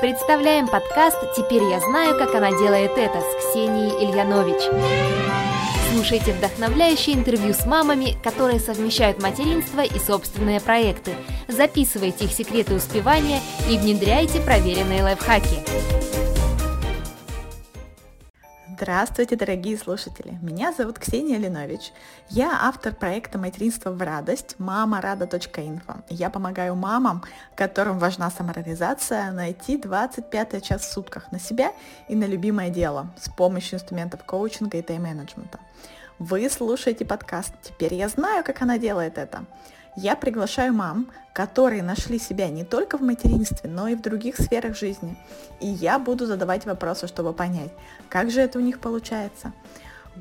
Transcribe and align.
Представляем 0.00 0.68
подкаст 0.68 1.18
«Теперь 1.34 1.64
я 1.64 1.80
знаю, 1.80 2.16
как 2.16 2.32
она 2.32 2.50
делает 2.50 2.92
это» 2.96 3.20
с 3.20 3.50
Ксенией 3.50 4.04
Ильянович. 4.04 4.62
Слушайте 5.92 6.32
вдохновляющие 6.34 7.16
интервью 7.16 7.52
с 7.52 7.66
мамами, 7.66 8.16
которые 8.22 8.60
совмещают 8.60 9.20
материнство 9.20 9.80
и 9.80 9.98
собственные 9.98 10.60
проекты. 10.60 11.14
Записывайте 11.48 12.26
их 12.26 12.32
секреты 12.32 12.74
успевания 12.74 13.40
и 13.68 13.76
внедряйте 13.76 14.40
проверенные 14.40 15.02
лайфхаки. 15.02 16.27
Здравствуйте, 18.80 19.34
дорогие 19.34 19.76
слушатели! 19.76 20.38
Меня 20.40 20.72
зовут 20.72 21.00
Ксения 21.00 21.36
Линович. 21.36 21.92
Я 22.28 22.60
автор 22.62 22.94
проекта 22.94 23.36
«Материнство 23.36 23.90
в 23.90 24.00
радость» 24.00 24.54
мамарада.инфо. 24.58 25.96
Я 26.08 26.30
помогаю 26.30 26.76
мамам, 26.76 27.24
которым 27.56 27.98
важна 27.98 28.30
самореализация, 28.30 29.32
найти 29.32 29.78
25 29.78 30.62
час 30.62 30.82
в 30.82 30.92
сутках 30.92 31.32
на 31.32 31.40
себя 31.40 31.72
и 32.06 32.14
на 32.14 32.24
любимое 32.24 32.70
дело 32.70 33.12
с 33.20 33.28
помощью 33.28 33.80
инструментов 33.80 34.22
коучинга 34.22 34.78
и 34.78 34.82
тайм-менеджмента. 34.82 35.58
Вы 36.20 36.48
слушаете 36.48 37.04
подкаст 37.04 37.54
«Теперь 37.60 37.94
я 37.94 38.08
знаю, 38.08 38.44
как 38.44 38.62
она 38.62 38.78
делает 38.78 39.18
это». 39.18 39.44
Я 40.00 40.14
приглашаю 40.14 40.72
мам, 40.74 41.08
которые 41.32 41.82
нашли 41.82 42.20
себя 42.20 42.48
не 42.50 42.62
только 42.62 42.98
в 42.98 43.02
материнстве, 43.02 43.68
но 43.68 43.88
и 43.88 43.96
в 43.96 44.00
других 44.00 44.36
сферах 44.36 44.76
жизни. 44.76 45.16
И 45.60 45.66
я 45.66 45.98
буду 45.98 46.24
задавать 46.24 46.66
вопросы, 46.66 47.08
чтобы 47.08 47.32
понять, 47.32 47.72
как 48.08 48.30
же 48.30 48.40
это 48.40 48.60
у 48.60 48.62
них 48.62 48.78
получается. 48.78 49.52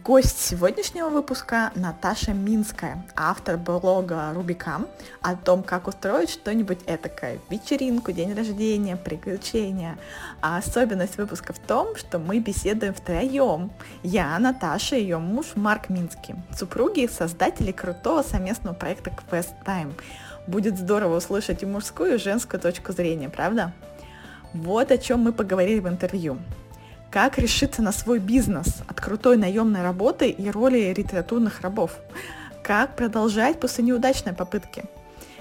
Гость 0.03 0.39
сегодняшнего 0.39 1.09
выпуска 1.09 1.71
Наташа 1.75 2.33
Минская, 2.33 3.05
автор 3.15 3.57
блога 3.57 4.31
Рубикам 4.33 4.85
о 5.21 5.35
том, 5.35 5.63
как 5.63 5.87
устроить 5.87 6.29
что-нибудь 6.29 6.79
этакое, 6.85 7.39
вечеринку, 7.49 8.11
день 8.11 8.33
рождения, 8.33 8.97
приключения. 8.97 9.97
А 10.41 10.57
особенность 10.57 11.17
выпуска 11.17 11.53
в 11.53 11.59
том, 11.59 11.95
что 11.95 12.19
мы 12.19 12.39
беседуем 12.39 12.93
втроем. 12.93 13.71
Я, 14.03 14.37
Наташа 14.39 14.97
и 14.97 15.01
ее 15.01 15.19
муж 15.19 15.53
Марк 15.55 15.89
Минский, 15.89 16.35
супруги 16.53 17.07
создатели 17.07 17.71
крутого 17.71 18.23
совместного 18.23 18.75
проекта 18.75 19.11
Quest 19.31 19.53
Time. 19.65 19.93
Будет 20.47 20.77
здорово 20.77 21.17
услышать 21.17 21.63
и 21.63 21.65
мужскую, 21.65 22.15
и 22.15 22.19
женскую 22.19 22.59
точку 22.59 22.91
зрения, 22.91 23.29
правда? 23.29 23.73
Вот 24.53 24.91
о 24.91 24.97
чем 24.97 25.21
мы 25.21 25.33
поговорили 25.33 25.79
в 25.79 25.87
интервью 25.87 26.37
как 27.11 27.37
решиться 27.37 27.81
на 27.81 27.91
свой 27.91 28.19
бизнес 28.19 28.81
от 28.87 28.99
крутой 28.99 29.37
наемной 29.37 29.81
работы 29.81 30.29
и 30.29 30.49
роли 30.49 30.93
литературных 30.95 31.61
рабов, 31.61 31.97
как 32.63 32.95
продолжать 32.95 33.59
после 33.59 33.83
неудачной 33.85 34.33
попытки, 34.33 34.83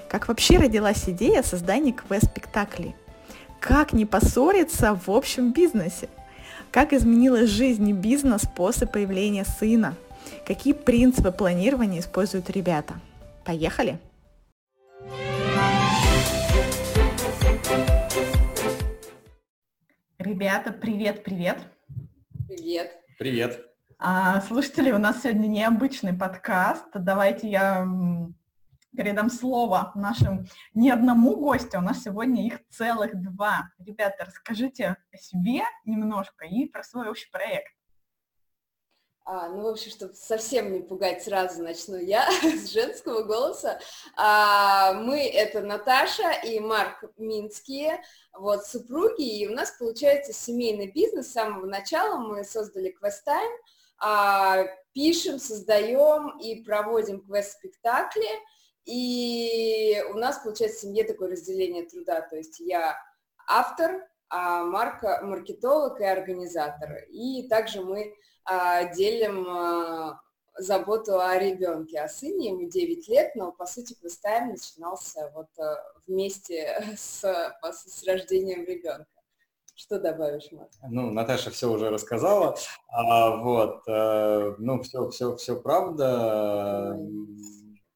как 0.09 0.27
вообще 0.27 0.57
родилась 0.57 1.07
идея 1.09 1.43
создания 1.43 1.91
квест-спектаклей, 1.91 2.95
как 3.59 3.93
не 3.93 4.05
поссориться 4.05 4.93
в 4.95 5.09
общем 5.11 5.51
бизнесе, 5.51 6.09
как 6.71 6.93
изменилась 6.93 7.49
жизнь 7.49 7.89
и 7.89 7.93
бизнес 7.93 8.43
после 8.55 8.87
появления 8.87 9.45
сына, 9.45 9.95
какие 10.45 10.73
принципы 10.73 11.31
планирования 11.31 11.99
используют 11.99 12.49
ребята. 12.49 12.95
Поехали! 13.43 13.99
Ребята, 20.19 20.71
привет, 20.71 21.23
привет. 21.23 21.59
Привет. 22.47 22.91
Привет. 23.19 23.67
А, 23.99 24.41
слушатели, 24.41 24.91
у 24.91 24.97
нас 24.97 25.21
сегодня 25.21 25.45
необычный 25.45 26.13
подкаст. 26.13 26.87
Давайте 26.95 27.47
я 27.47 27.87
передам 28.95 29.29
слово 29.29 29.91
нашим 29.93 30.47
не 30.73 30.89
одному 30.89 31.35
гостю, 31.35 31.77
у 31.77 31.81
нас 31.81 32.01
сегодня 32.01 32.47
их 32.47 32.67
целых 32.69 33.15
два. 33.21 33.69
Ребята, 33.77 34.25
расскажите 34.25 34.97
о 35.13 35.17
себе 35.17 35.61
немножко 35.85 36.45
и 36.45 36.65
про 36.65 36.81
свой 36.81 37.09
общий 37.09 37.29
проект. 37.29 37.76
А, 39.29 39.49
ну, 39.49 39.63
в 39.63 39.67
общем, 39.67 39.91
чтобы 39.91 40.13
совсем 40.13 40.71
не 40.71 40.79
пугать, 40.79 41.21
сразу 41.21 41.61
начну 41.61 41.97
я 41.97 42.25
с 42.41 42.69
женского 42.71 43.23
голоса. 43.23 43.77
А, 44.15 44.93
мы— 44.93 45.19
это 45.33 45.59
Наташа 45.59 46.31
и 46.45 46.61
Марк 46.61 47.03
Минские, 47.17 48.01
вот, 48.31 48.65
супруги, 48.65 49.41
и 49.41 49.45
у 49.45 49.51
нас 49.51 49.71
получается 49.71 50.31
семейный 50.31 50.89
бизнес. 50.89 51.27
С 51.27 51.33
самого 51.33 51.65
начала 51.65 52.19
мы 52.19 52.45
создали 52.45 52.95
Quest 52.97 53.29
а, 53.99 54.63
пишем, 54.93 55.39
создаем 55.39 56.39
и 56.39 56.63
проводим 56.63 57.19
квест-спектакли, 57.19 58.29
и 58.85 60.01
у 60.09 60.13
нас 60.13 60.37
получается 60.37 60.77
в 60.77 60.81
семье 60.83 61.03
такое 61.03 61.31
разделение 61.31 61.83
труда, 61.83 62.21
то 62.21 62.37
есть 62.37 62.61
я 62.61 62.95
автор, 63.45 64.07
а 64.29 64.63
Марк 64.63 65.03
маркетолог 65.21 65.99
и 65.99 66.05
организатор. 66.05 67.03
И 67.09 67.49
также 67.49 67.81
мы 67.81 68.13
делим 68.95 69.47
а, 69.47 70.21
заботу 70.57 71.19
о 71.19 71.37
ребенке, 71.37 71.99
о 71.99 72.09
сыне, 72.09 72.49
ему 72.49 72.69
9 72.69 73.07
лет, 73.07 73.35
но 73.35 73.51
по 73.51 73.65
сути 73.65 73.93
квестайм 73.93 74.49
начинался 74.49 75.31
вот 75.33 75.47
а, 75.59 75.83
вместе 76.07 76.83
с, 76.97 77.21
с 77.21 78.03
рождением 78.07 78.65
ребенка. 78.65 79.07
Что 79.75 79.99
добавишь, 79.99 80.51
Марк? 80.51 80.71
Ну, 80.89 81.11
Наташа 81.11 81.51
все 81.51 81.71
уже 81.71 81.91
рассказала. 81.91 82.57
А, 82.87 83.35
вот, 83.37 83.83
а, 83.87 84.55
ну, 84.57 84.81
все, 84.81 85.07
все, 85.09 85.35
все 85.35 85.55
правда. 85.55 86.97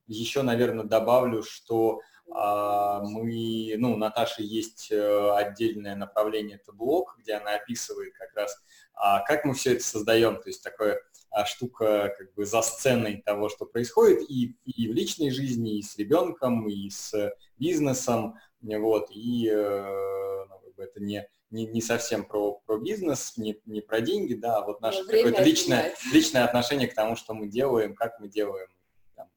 Еще, 0.05 0.43
наверное, 0.43 0.85
добавлю, 0.85 1.41
что 1.41 1.97
а, 1.97 2.20
мы, 2.33 3.75
ну, 3.77 3.93
у 3.93 3.97
Наташи 3.97 4.43
есть 4.43 4.91
э, 4.91 5.31
отдельное 5.35 5.95
направление, 5.95 6.57
это 6.61 6.71
блог, 6.71 7.17
где 7.19 7.33
она 7.33 7.55
описывает 7.55 8.13
как 8.13 8.33
раз 8.35 8.57
а 9.03 9.21
как 9.21 9.45
мы 9.45 9.55
все 9.55 9.73
это 9.73 9.83
создаем, 9.83 10.35
то 10.35 10.47
есть 10.47 10.63
такая 10.63 11.01
а, 11.31 11.45
штука 11.45 12.13
как 12.15 12.35
бы 12.35 12.45
за 12.45 12.61
сценой 12.61 13.23
того, 13.25 13.49
что 13.49 13.65
происходит 13.65 14.29
и, 14.29 14.55
и 14.63 14.87
в 14.87 14.93
личной 14.93 15.31
жизни, 15.31 15.79
и 15.79 15.81
с 15.81 15.97
ребенком, 15.97 16.67
и 16.69 16.87
с 16.87 17.33
бизнесом, 17.57 18.37
вот, 18.61 19.09
и 19.09 19.49
э, 19.49 20.45
ну, 20.47 20.83
это 20.83 21.01
не, 21.01 21.27
не, 21.49 21.65
не 21.65 21.81
совсем 21.81 22.25
про, 22.25 22.61
про 22.65 22.77
бизнес, 22.77 23.37
не, 23.37 23.59
не 23.65 23.81
про 23.81 24.01
деньги, 24.01 24.35
да, 24.35 24.57
а 24.57 24.65
вот 24.67 24.81
наше 24.81 25.03
какое-то 25.03 25.41
личное, 25.41 25.95
личное 26.13 26.43
отношение 26.43 26.87
к 26.87 26.93
тому, 26.93 27.15
что 27.15 27.33
мы 27.33 27.47
делаем, 27.47 27.95
как 27.95 28.19
мы 28.19 28.29
делаем, 28.29 28.67
там, 29.15 29.29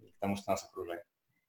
к 0.00 0.18
тому, 0.18 0.34
что 0.34 0.50
нас 0.50 0.64
окружает. 0.64 1.04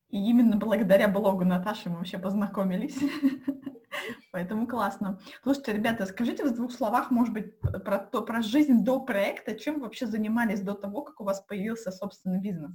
И 0.10 0.18
именно 0.18 0.58
благодаря 0.58 1.08
блогу 1.08 1.46
Наташи 1.46 1.90
мы 1.90 1.98
вообще 1.98 2.18
познакомились. 2.18 2.98
Поэтому 4.32 4.68
классно. 4.68 5.20
Слушайте, 5.44 5.74
ребята, 5.74 6.06
скажите 6.06 6.44
в 6.44 6.56
двух 6.56 6.72
словах, 6.72 7.12
может 7.12 7.34
быть, 7.34 7.60
про, 7.60 8.00
то, 8.00 8.22
про 8.22 8.42
жизнь 8.42 8.84
до 8.84 9.00
проекта, 9.00 9.56
чем 9.58 9.76
вы 9.76 9.82
вообще 9.84 10.06
занимались 10.06 10.62
до 10.62 10.74
того, 10.74 11.02
как 11.02 11.22
у 11.22 11.24
вас 11.24 11.42
появился 11.42 11.92
собственный 11.92 12.40
бизнес? 12.40 12.72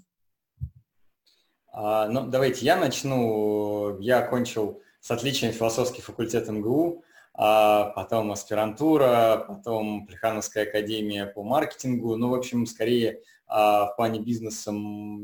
А, 1.73 2.09
ну, 2.09 2.27
давайте 2.27 2.65
я 2.65 2.77
начну. 2.77 3.99
Я 4.01 4.21
окончил 4.21 4.83
с 5.01 5.11
отличием 5.11 5.53
философский 5.53 6.03
факультет 6.03 6.49
МГУ, 6.49 7.05
а 7.35 7.91
потом 7.91 8.33
аспирантура, 8.33 9.45
потом 9.47 10.07
Плехановская 10.07 10.65
академия 10.65 11.27
по 11.27 11.43
маркетингу. 11.43 12.17
Ну, 12.17 12.31
в 12.31 12.35
общем, 12.35 12.67
скорее 12.67 13.21
а 13.53 13.87
в 13.87 13.97
плане 13.97 14.21
бизнеса 14.21 14.73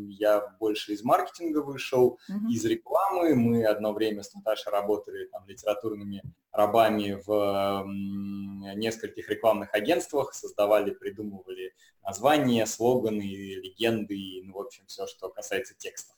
я 0.09 0.57
больше 0.59 0.93
из 0.93 1.05
маркетинга 1.05 1.59
вышел, 1.59 2.19
uh-huh. 2.29 2.51
из 2.51 2.65
рекламы. 2.65 3.37
Мы 3.37 3.65
одно 3.65 3.93
время 3.93 4.25
с 4.25 4.35
Наташей 4.35 4.73
работали 4.73 5.27
там 5.27 5.47
литературными 5.47 6.23
рабами 6.51 7.23
в 7.25 7.87
нескольких 8.75 9.31
рекламных 9.31 9.73
агентствах, 9.75 10.35
создавали, 10.35 10.91
придумывали 10.91 11.73
названия, 12.03 12.67
слоганы, 12.67 13.21
легенды, 13.21 14.43
ну, 14.45 14.55
в 14.55 14.61
общем, 14.61 14.85
все, 14.87 15.07
что 15.07 15.29
касается 15.29 15.75
текстов. 15.79 16.17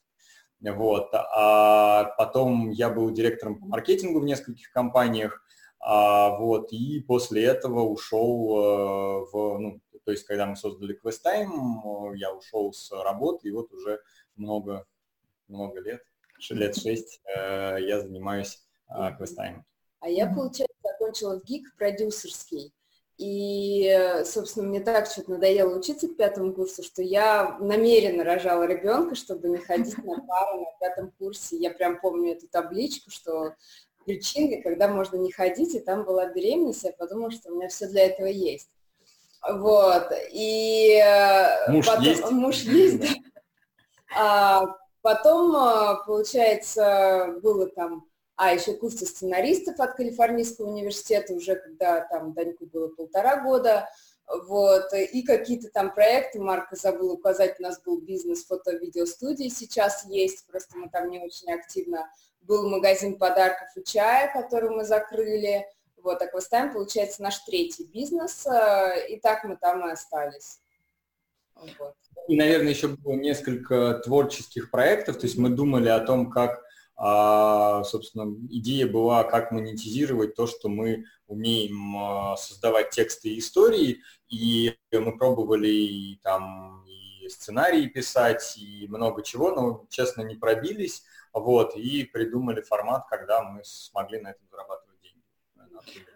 Вот. 0.62 1.10
А 1.12 2.04
потом 2.16 2.70
я 2.70 2.88
был 2.88 3.10
директором 3.10 3.58
по 3.58 3.66
маркетингу 3.66 4.20
в 4.20 4.24
нескольких 4.24 4.70
компаниях, 4.72 5.42
а, 5.80 6.36
вот, 6.38 6.72
и 6.72 7.00
после 7.00 7.44
этого 7.44 7.82
ушел 7.82 8.58
э, 8.58 9.26
в, 9.30 9.58
ну, 9.58 9.80
то 10.08 10.12
есть, 10.12 10.24
когда 10.24 10.46
мы 10.46 10.56
создали 10.56 10.98
QuestTime, 10.98 12.16
я 12.16 12.32
ушел 12.32 12.72
с 12.72 12.90
работы, 12.92 13.48
и 13.48 13.50
вот 13.50 13.70
уже 13.74 14.00
много, 14.36 14.86
много 15.48 15.80
лет, 15.80 16.02
лет 16.48 16.74
шесть, 16.76 17.20
э, 17.26 17.76
я 17.82 18.00
занимаюсь 18.00 18.58
QuestTime. 18.90 19.64
А 20.00 20.08
я, 20.08 20.32
получается, 20.32 20.74
закончила 20.82 21.38
в 21.38 21.44
ГИК 21.44 21.76
продюсерский. 21.76 22.72
И, 23.18 24.22
собственно, 24.24 24.66
мне 24.66 24.80
так 24.80 25.08
что-то 25.08 25.32
надоело 25.32 25.78
учиться 25.78 26.08
к 26.08 26.16
пятому 26.16 26.54
курсу, 26.54 26.82
что 26.82 27.02
я 27.02 27.58
намеренно 27.60 28.24
рожала 28.24 28.62
ребенка, 28.62 29.14
чтобы 29.14 29.50
не 29.50 29.58
ходить 29.58 29.98
на 29.98 30.16
пару 30.26 30.60
на 30.60 30.78
пятом 30.80 31.12
курсе. 31.18 31.58
Я 31.58 31.70
прям 31.70 32.00
помню 32.00 32.32
эту 32.32 32.48
табличку, 32.48 33.10
что 33.10 33.56
причины, 34.06 34.62
когда 34.62 34.88
можно 34.88 35.16
не 35.16 35.30
ходить, 35.30 35.74
и 35.74 35.80
там 35.80 36.06
была 36.06 36.32
беременность, 36.32 36.84
я 36.84 36.92
подумала, 36.92 37.30
что 37.30 37.52
у 37.52 37.56
меня 37.56 37.68
все 37.68 37.88
для 37.88 38.06
этого 38.06 38.28
есть. 38.28 38.70
Вот, 39.46 40.12
и 40.30 41.00
э, 41.02 41.70
муж 41.70 41.86
потом, 41.86 42.04
есть, 42.04 42.30
муж 42.30 42.56
есть, 42.60 43.00
да. 43.00 43.08
А, 44.16 44.62
потом, 45.02 45.54
э, 45.54 45.96
получается, 46.06 47.34
было 47.42 47.66
там 47.66 48.08
а 48.38 48.54
еще 48.54 48.74
курсы 48.74 49.04
сценаристов 49.04 49.80
от 49.80 49.94
Калифорнийского 49.94 50.68
университета, 50.70 51.34
уже 51.34 51.56
когда 51.56 52.02
там 52.02 52.32
Даньку 52.34 52.66
было 52.66 52.86
полтора 52.86 53.42
года, 53.42 53.88
вот, 54.46 54.92
и 54.92 55.22
какие-то 55.22 55.70
там 55.70 55.92
проекты, 55.92 56.38
Марка 56.38 56.76
забыл 56.76 57.10
указать, 57.10 57.58
у 57.58 57.64
нас 57.64 57.82
был 57.82 58.00
бизнес 58.00 58.44
фото-видеостудии, 58.44 59.48
сейчас 59.48 60.04
есть, 60.04 60.46
просто 60.46 60.76
мы 60.78 60.88
там 60.88 61.10
не 61.10 61.18
очень 61.18 61.50
активно, 61.52 62.08
был 62.42 62.68
магазин 62.68 63.18
подарков 63.18 63.68
и 63.74 63.82
чая, 63.82 64.32
который 64.32 64.70
мы 64.70 64.84
закрыли, 64.84 65.66
вот, 66.02 66.22
а 66.22 66.27
QuestTime, 66.27 66.72
получается, 66.72 67.22
наш 67.22 67.38
третий 67.40 67.84
бизнес, 67.84 68.46
э, 68.46 69.08
и 69.08 69.20
так 69.20 69.44
мы 69.44 69.56
там 69.56 69.86
и 69.88 69.92
остались. 69.92 70.60
Вот. 71.54 71.94
И, 72.28 72.36
наверное, 72.36 72.70
еще 72.70 72.88
было 72.88 73.14
несколько 73.14 73.94
творческих 74.04 74.70
проектов, 74.70 75.18
то 75.18 75.26
есть 75.26 75.38
мы 75.38 75.48
думали 75.48 75.88
о 75.88 76.00
том, 76.00 76.30
как, 76.30 76.62
а, 76.96 77.82
собственно, 77.84 78.32
идея 78.50 78.86
была, 78.86 79.24
как 79.24 79.50
монетизировать 79.50 80.34
то, 80.34 80.46
что 80.46 80.68
мы 80.68 81.04
умеем 81.26 81.96
а, 81.96 82.36
создавать 82.36 82.90
тексты 82.90 83.30
и 83.30 83.38
истории, 83.38 84.02
и 84.28 84.76
мы 84.92 85.16
пробовали 85.16 85.68
и, 85.68 86.20
там 86.22 86.84
и 86.86 87.28
сценарии 87.28 87.86
писать, 87.86 88.56
и 88.58 88.86
много 88.88 89.22
чего, 89.22 89.50
но, 89.52 89.86
честно, 89.88 90.22
не 90.22 90.36
пробились, 90.36 91.04
вот, 91.32 91.76
и 91.76 92.04
придумали 92.04 92.60
формат, 92.60 93.06
когда 93.08 93.42
мы 93.42 93.62
смогли 93.64 94.20
на 94.20 94.28
этом 94.28 94.46
зарабатывать. 94.50 94.87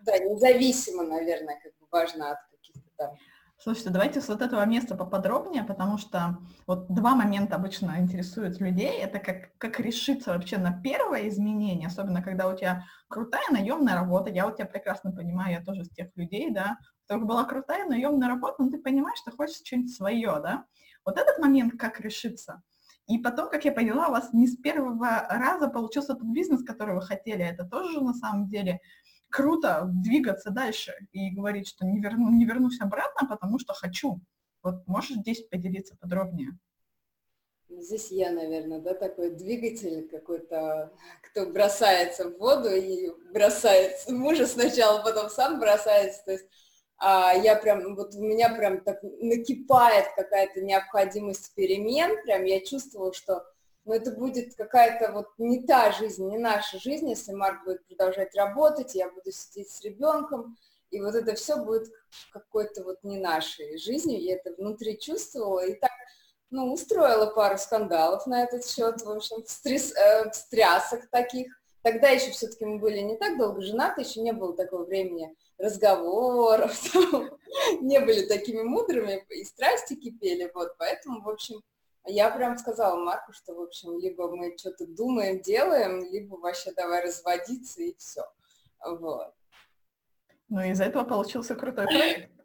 Да, 0.03 0.19
независимо, 0.19 1.05
наверное, 1.05 1.59
как 1.63 1.73
бы 1.79 1.87
важно 1.91 2.33
от 2.33 2.39
каких-то 2.51 2.91
там 2.97 3.17
Слушайте, 3.63 3.91
давайте 3.91 4.21
с 4.21 4.29
вот 4.29 4.43
этого 4.43 4.67
места 4.67 4.97
поподробнее, 4.97 5.63
потому 5.63 5.97
что 5.97 6.39
вот 6.67 6.93
два 6.93 7.15
момента 7.15 7.55
обычно 7.55 7.95
интересуют 8.01 8.59
людей. 8.59 8.99
Это 8.99 9.21
как, 9.21 9.57
как 9.57 9.79
решиться 9.79 10.33
вообще 10.33 10.59
на 10.59 10.83
первое 10.83 11.29
изменение, 11.29 11.87
особенно 11.87 12.25
когда 12.25 12.49
у 12.49 12.57
тебя 12.57 12.85
крутая 13.07 13.45
наемная 13.53 13.95
работа. 13.95 14.31
Я 14.31 14.47
вот 14.47 14.57
тебя 14.57 14.67
прекрасно 14.67 15.13
понимаю, 15.13 15.53
я 15.53 15.65
тоже 15.65 15.83
из 15.83 15.91
тех 15.91 16.09
людей, 16.17 16.51
да, 16.51 16.77
у 16.81 17.07
которых 17.07 17.29
была 17.29 17.45
крутая 17.45 17.87
наемная 17.87 18.27
работа, 18.27 18.65
но 18.65 18.71
ты 18.71 18.79
понимаешь, 18.79 19.21
что 19.21 19.31
хочешь 19.31 19.63
что-нибудь 19.65 19.95
свое, 19.95 20.41
да. 20.43 20.65
Вот 21.05 21.17
этот 21.17 21.39
момент, 21.39 21.79
как 21.79 22.01
решиться. 22.01 22.63
И 23.07 23.19
потом, 23.19 23.49
как 23.49 23.65
я 23.65 23.71
поняла, 23.71 24.09
у 24.09 24.11
вас 24.11 24.33
не 24.33 24.49
с 24.49 24.57
первого 24.57 25.27
раза 25.29 25.69
получился 25.69 26.15
тот 26.15 26.25
бизнес, 26.25 26.65
который 26.65 26.97
вы 26.97 27.03
хотели. 27.03 27.45
Это 27.45 27.65
тоже 27.65 28.01
на 28.01 28.15
самом 28.15 28.49
деле 28.49 28.81
круто 29.33 29.89
двигаться 29.89 30.51
дальше 30.51 30.95
и 31.11 31.31
говорить, 31.31 31.67
что 31.67 31.85
не, 31.85 32.01
верну, 32.01 32.31
не 32.31 32.45
вернусь 32.45 32.81
обратно, 32.81 33.27
потому 33.27 33.59
что 33.59 33.73
хочу. 33.73 34.21
Вот 34.63 34.87
можешь 34.87 35.17
здесь 35.17 35.43
поделиться 35.43 35.97
подробнее? 35.97 36.51
Здесь 37.69 38.11
я, 38.11 38.31
наверное, 38.31 38.81
да, 38.81 38.93
такой 38.95 39.31
двигатель 39.31 40.07
какой-то, 40.09 40.93
кто 41.23 41.47
бросается 41.47 42.29
в 42.29 42.39
воду 42.39 42.69
и 42.69 43.11
бросается 43.33 44.13
мужа 44.13 44.47
сначала, 44.47 45.03
потом 45.03 45.31
сам 45.31 45.59
бросается. 45.59 46.23
То 46.25 46.33
есть 46.33 46.47
а, 46.99 47.33
я 47.33 47.57
прям, 47.57 47.97
вот 47.97 48.15
у 48.15 48.23
меня 48.23 48.55
прям 48.55 48.85
так 48.85 48.99
накипает 49.03 50.05
какая-то 50.15 50.61
необходимость 50.61 51.55
перемен, 51.55 52.23
прям 52.25 52.45
я 52.45 52.61
чувствовала, 52.61 53.13
что 53.15 53.43
но 53.85 53.95
это 53.95 54.13
будет 54.13 54.55
какая-то 54.55 55.13
вот 55.13 55.29
не 55.39 55.65
та 55.65 55.93
жизнь, 55.93 56.29
не 56.29 56.39
наша 56.39 56.79
жизнь, 56.79 57.09
если 57.09 57.33
Марк 57.33 57.65
будет 57.65 57.85
продолжать 57.87 58.35
работать, 58.35 58.95
я 58.95 59.11
буду 59.11 59.33
сидеть 59.33 59.71
с 59.71 59.83
ребенком, 59.83 60.57
и 60.91 61.01
вот 61.01 61.15
это 61.15 61.35
все 61.35 61.57
будет 61.57 61.91
какой-то 62.33 62.85
вот 62.85 63.03
не 63.03 63.19
нашей 63.19 63.79
жизнью, 63.79 64.21
я 64.21 64.37
это 64.37 64.55
внутри 64.57 64.99
чувствовала, 64.99 65.65
и 65.65 65.75
так, 65.75 65.91
ну, 66.51 66.73
устроила 66.73 67.27
пару 67.27 67.59
скандалов 67.59 68.27
на 68.27 68.45
этот 68.45 68.67
счет, 68.67 69.01
в 69.01 69.11
общем, 69.11 69.45
стресс, 69.47 69.93
э, 69.97 70.31
встрясок 70.31 71.09
таких. 71.09 71.47
Тогда 71.83 72.11
еще 72.11 72.31
все-таки 72.31 72.65
мы 72.65 72.79
были 72.79 72.99
не 72.99 73.17
так 73.17 73.39
долго 73.39 73.63
женаты, 73.63 74.03
еще 74.03 74.21
не 74.21 74.33
было 74.33 74.55
такого 74.55 74.85
времени 74.85 75.35
разговоров, 75.59 76.79
не 77.81 77.99
были 77.99 78.27
такими 78.27 78.63
мудрыми, 78.63 79.25
и 79.31 79.45
страсти 79.45 79.95
кипели, 79.95 80.51
вот, 80.55 80.77
поэтому, 80.79 81.23
в 81.23 81.29
общем, 81.29 81.63
я 82.07 82.31
прям 82.31 82.59
сказала 82.59 82.99
Марку, 82.99 83.33
что, 83.33 83.55
в 83.55 83.61
общем, 83.61 83.99
либо 83.99 84.29
мы 84.35 84.57
что-то 84.59 84.87
думаем, 84.87 85.41
делаем, 85.41 86.05
либо 86.11 86.35
вообще 86.37 86.73
давай 86.73 87.05
разводиться 87.05 87.83
и 87.83 87.95
все. 87.97 88.23
Вот. 88.85 89.33
Ну, 90.49 90.61
из 90.61 90.81
этого 90.81 91.05
получился 91.05 91.55
крутой 91.55 91.87
проект. 91.87 92.31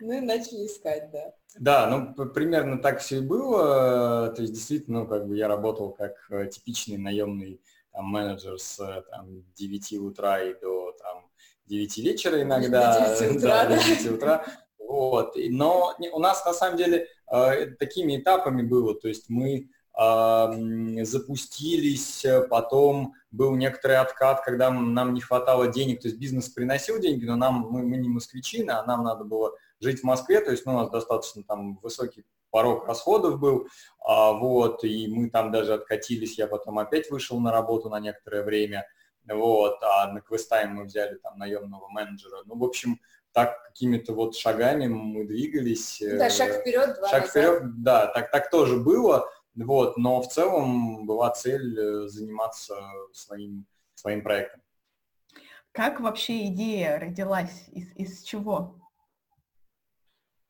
Ну 0.00 0.12
и 0.14 0.20
начали 0.20 0.66
искать, 0.66 1.10
да. 1.12 1.34
Да, 1.58 1.86
ну 1.86 2.14
примерно 2.30 2.78
так 2.78 3.00
все 3.00 3.18
и 3.18 3.20
было. 3.20 4.32
То 4.34 4.42
есть 4.42 4.54
действительно, 4.54 5.00
ну, 5.00 5.06
как 5.06 5.28
бы 5.28 5.36
я 5.36 5.46
работал 5.46 5.92
как 5.92 6.14
э, 6.30 6.48
типичный 6.48 6.96
наемный 6.96 7.60
там, 7.92 8.06
менеджер 8.06 8.58
с 8.58 8.80
э, 8.80 9.02
там, 9.10 9.44
9 9.54 9.92
утра 10.00 10.42
и 10.42 10.58
до 10.58 10.92
там, 10.92 11.30
9 11.66 11.98
вечера 11.98 12.42
иногда. 12.42 13.10
До 13.10 13.18
9 13.18 13.36
утра, 13.36 13.64
да, 13.64 13.76
до 13.76 13.84
9 13.84 14.10
утра. 14.10 14.46
Вот. 14.78 15.36
Но 15.36 15.94
у 16.12 16.18
нас 16.18 16.44
на 16.44 16.54
самом 16.54 16.78
деле 16.78 17.08
такими 17.78 18.18
этапами 18.18 18.62
было, 18.62 18.94
то 18.94 19.08
есть 19.08 19.28
мы 19.28 19.68
запустились, 21.04 22.24
потом 22.48 23.14
был 23.30 23.54
некоторый 23.56 23.98
откат, 23.98 24.42
когда 24.42 24.70
нам 24.70 25.12
не 25.12 25.20
хватало 25.20 25.68
денег, 25.68 26.00
то 26.00 26.08
есть 26.08 26.18
бизнес 26.18 26.48
приносил 26.48 26.98
деньги, 26.98 27.26
но 27.26 27.36
нам, 27.36 27.66
мы, 27.70 27.82
мы 27.82 27.98
не 27.98 28.08
москвичи, 28.08 28.66
а 28.66 28.84
нам 28.84 29.04
надо 29.04 29.24
было 29.24 29.52
жить 29.80 30.00
в 30.00 30.04
Москве, 30.04 30.40
то 30.40 30.50
есть 30.50 30.64
ну, 30.64 30.74
у 30.74 30.78
нас 30.78 30.90
достаточно 30.90 31.42
там 31.42 31.78
высокий 31.82 32.24
порог 32.50 32.86
расходов 32.86 33.38
был, 33.40 33.66
а, 34.00 34.32
вот, 34.32 34.84
и 34.84 35.08
мы 35.08 35.28
там 35.30 35.50
даже 35.50 35.74
откатились, 35.74 36.38
я 36.38 36.46
потом 36.46 36.78
опять 36.78 37.10
вышел 37.10 37.40
на 37.40 37.50
работу 37.50 37.88
на 37.88 38.00
некоторое 38.00 38.44
время, 38.44 38.86
вот, 39.28 39.82
а 39.82 40.12
на 40.12 40.20
Квестайм 40.20 40.74
мы 40.74 40.84
взяли 40.84 41.16
там 41.16 41.38
наемного 41.38 41.88
менеджера, 41.88 42.42
ну, 42.46 42.56
в 42.56 42.64
общем, 42.64 43.00
так 43.32 43.62
какими-то 43.64 44.12
вот 44.12 44.36
шагами 44.36 44.86
мы 44.86 45.24
двигались. 45.24 46.02
Да, 46.02 46.28
шаг 46.30 46.50
э, 46.50 46.60
вперед, 46.60 46.96
два 46.96 47.08
Шаг 47.08 47.20
назад. 47.22 47.30
вперед, 47.30 47.82
да, 47.82 48.06
так, 48.08 48.30
так 48.30 48.50
тоже 48.50 48.76
было, 48.76 49.30
вот, 49.54 49.96
но 49.96 50.20
в 50.20 50.28
целом 50.28 51.06
была 51.06 51.30
цель 51.30 51.78
э, 51.78 52.08
заниматься 52.08 52.76
своим, 53.12 53.66
своим 53.94 54.22
проектом. 54.22 54.60
Как 55.72 56.00
вообще 56.00 56.46
идея 56.48 56.98
родилась? 56.98 57.68
Из, 57.72 57.88
из 57.96 58.22
чего? 58.22 58.76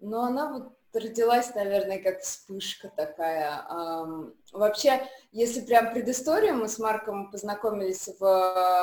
Ну, 0.00 0.20
она 0.20 0.52
вот 0.52 0.73
родилась, 0.93 1.55
наверное, 1.55 2.02
как 2.02 2.20
вспышка 2.20 2.88
такая. 2.88 3.64
Вообще, 4.52 5.06
если 5.31 5.61
прям 5.61 5.93
предысторию, 5.93 6.56
мы 6.56 6.69
с 6.69 6.79
Марком 6.81 7.31
познакомились 7.31 8.08
в 8.19 8.25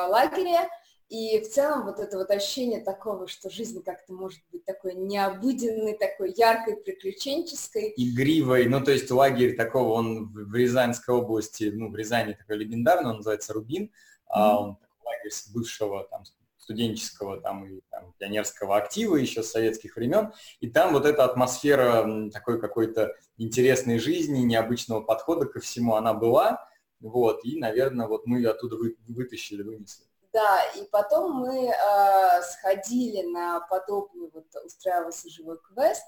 лагере, 0.08 0.66
и 1.10 1.40
в 1.40 1.48
целом 1.48 1.86
вот 1.86 1.98
это 1.98 2.16
вот 2.16 2.30
ощущение 2.30 2.80
такого, 2.80 3.26
что 3.26 3.50
жизнь 3.50 3.82
как-то 3.82 4.12
может 4.12 4.40
быть 4.52 4.64
такой 4.64 4.94
необыденной, 4.94 5.98
такой 5.98 6.32
яркой, 6.36 6.76
приключенческой. 6.76 7.92
Игривой, 7.96 8.66
ну 8.66 8.80
то 8.80 8.92
есть 8.92 9.10
лагерь 9.10 9.56
такого, 9.56 9.94
он 9.94 10.32
в 10.32 10.54
Рязанской 10.54 11.12
области, 11.12 11.64
ну 11.74 11.90
в 11.90 11.96
Рязани 11.96 12.34
такой 12.34 12.58
легендарный, 12.58 13.10
он 13.10 13.16
называется 13.16 13.52
Рубин, 13.52 13.84
mm-hmm. 13.84 14.56
он 14.56 14.76
такой 14.76 14.98
лагерь 15.04 15.32
с 15.32 15.48
бывшего 15.48 16.04
там 16.04 16.22
студенческого 16.58 17.40
там 17.40 17.66
и 17.66 17.80
там, 17.90 18.14
пионерского 18.18 18.76
актива 18.76 19.16
еще 19.16 19.42
с 19.42 19.50
советских 19.50 19.96
времен, 19.96 20.32
и 20.60 20.70
там 20.70 20.92
вот 20.92 21.06
эта 21.06 21.24
атмосфера 21.24 22.30
такой 22.30 22.60
какой-то 22.60 23.16
интересной 23.36 23.98
жизни, 23.98 24.38
необычного 24.42 25.00
подхода 25.00 25.46
ко 25.46 25.58
всему, 25.58 25.96
она 25.96 26.14
была, 26.14 26.64
вот, 27.00 27.44
и, 27.44 27.58
наверное, 27.58 28.06
вот 28.06 28.26
мы 28.26 28.38
ее 28.38 28.50
оттуда 28.50 28.76
вы, 28.76 28.96
вытащили, 29.08 29.62
вынесли. 29.62 30.04
Да, 30.32 30.62
и 30.76 30.84
потом 30.84 31.32
мы 31.32 31.66
э, 31.66 32.42
сходили 32.42 33.22
на 33.22 33.60
подобный, 33.60 34.30
вот 34.32 34.46
устраивался 34.64 35.28
живой 35.28 35.58
квест 35.58 36.04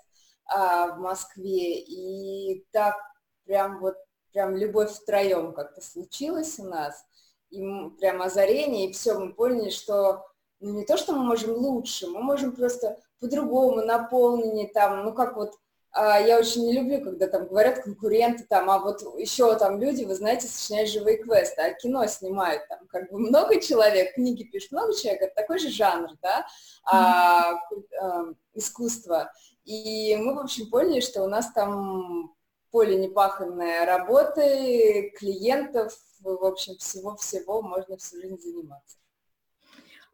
э, 0.48 0.56
в 0.56 0.98
Москве, 0.98 1.80
и 1.80 2.64
так 2.70 2.96
прям 3.44 3.80
вот, 3.80 3.96
прям 4.32 4.56
любовь 4.56 4.92
втроем 4.92 5.52
как-то 5.52 5.80
случилась 5.80 6.60
у 6.60 6.64
нас, 6.64 7.04
и 7.50 7.60
прям 7.98 8.22
озарение, 8.22 8.88
и 8.88 8.92
все, 8.92 9.18
мы 9.18 9.32
поняли, 9.32 9.70
что 9.70 10.24
ну, 10.60 10.70
не 10.78 10.84
то, 10.84 10.96
что 10.96 11.14
мы 11.14 11.24
можем 11.24 11.56
лучше, 11.56 12.06
мы 12.06 12.22
можем 12.22 12.52
просто 12.54 13.00
по-другому, 13.18 13.82
наполненнее 13.82 14.68
там, 14.68 15.04
ну 15.04 15.12
как 15.12 15.34
вот 15.36 15.58
я 15.94 16.38
очень 16.38 16.64
не 16.64 16.72
люблю, 16.72 17.02
когда 17.04 17.26
там 17.26 17.46
говорят 17.46 17.82
конкуренты, 17.82 18.44
там, 18.48 18.70
а 18.70 18.78
вот 18.78 19.02
еще 19.18 19.54
там 19.58 19.78
люди, 19.80 20.04
вы 20.04 20.14
знаете, 20.14 20.46
сочиняют 20.46 20.88
живые 20.88 21.18
квесты, 21.18 21.60
а 21.60 21.74
кино 21.74 22.06
снимают, 22.06 22.66
там, 22.68 22.86
как 22.88 23.10
бы 23.10 23.18
много 23.18 23.60
человек, 23.60 24.14
книги 24.14 24.44
пишут 24.44 24.72
много 24.72 24.94
человек, 24.94 25.22
это 25.22 25.34
такой 25.34 25.58
же 25.58 25.68
жанр, 25.68 26.10
да, 26.22 26.46
а, 26.84 27.52
а, 28.00 28.24
искусство. 28.54 29.30
И 29.64 30.16
мы, 30.16 30.34
в 30.34 30.38
общем, 30.38 30.70
поняли, 30.70 31.00
что 31.00 31.22
у 31.22 31.28
нас 31.28 31.52
там 31.52 32.34
поле 32.70 32.96
непаханное 32.96 33.84
работы, 33.84 35.12
клиентов, 35.18 35.94
в 36.20 36.44
общем, 36.44 36.76
всего-всего 36.78 37.60
можно 37.62 37.96
всю 37.98 38.16
жизнь 38.16 38.40
заниматься. 38.40 38.96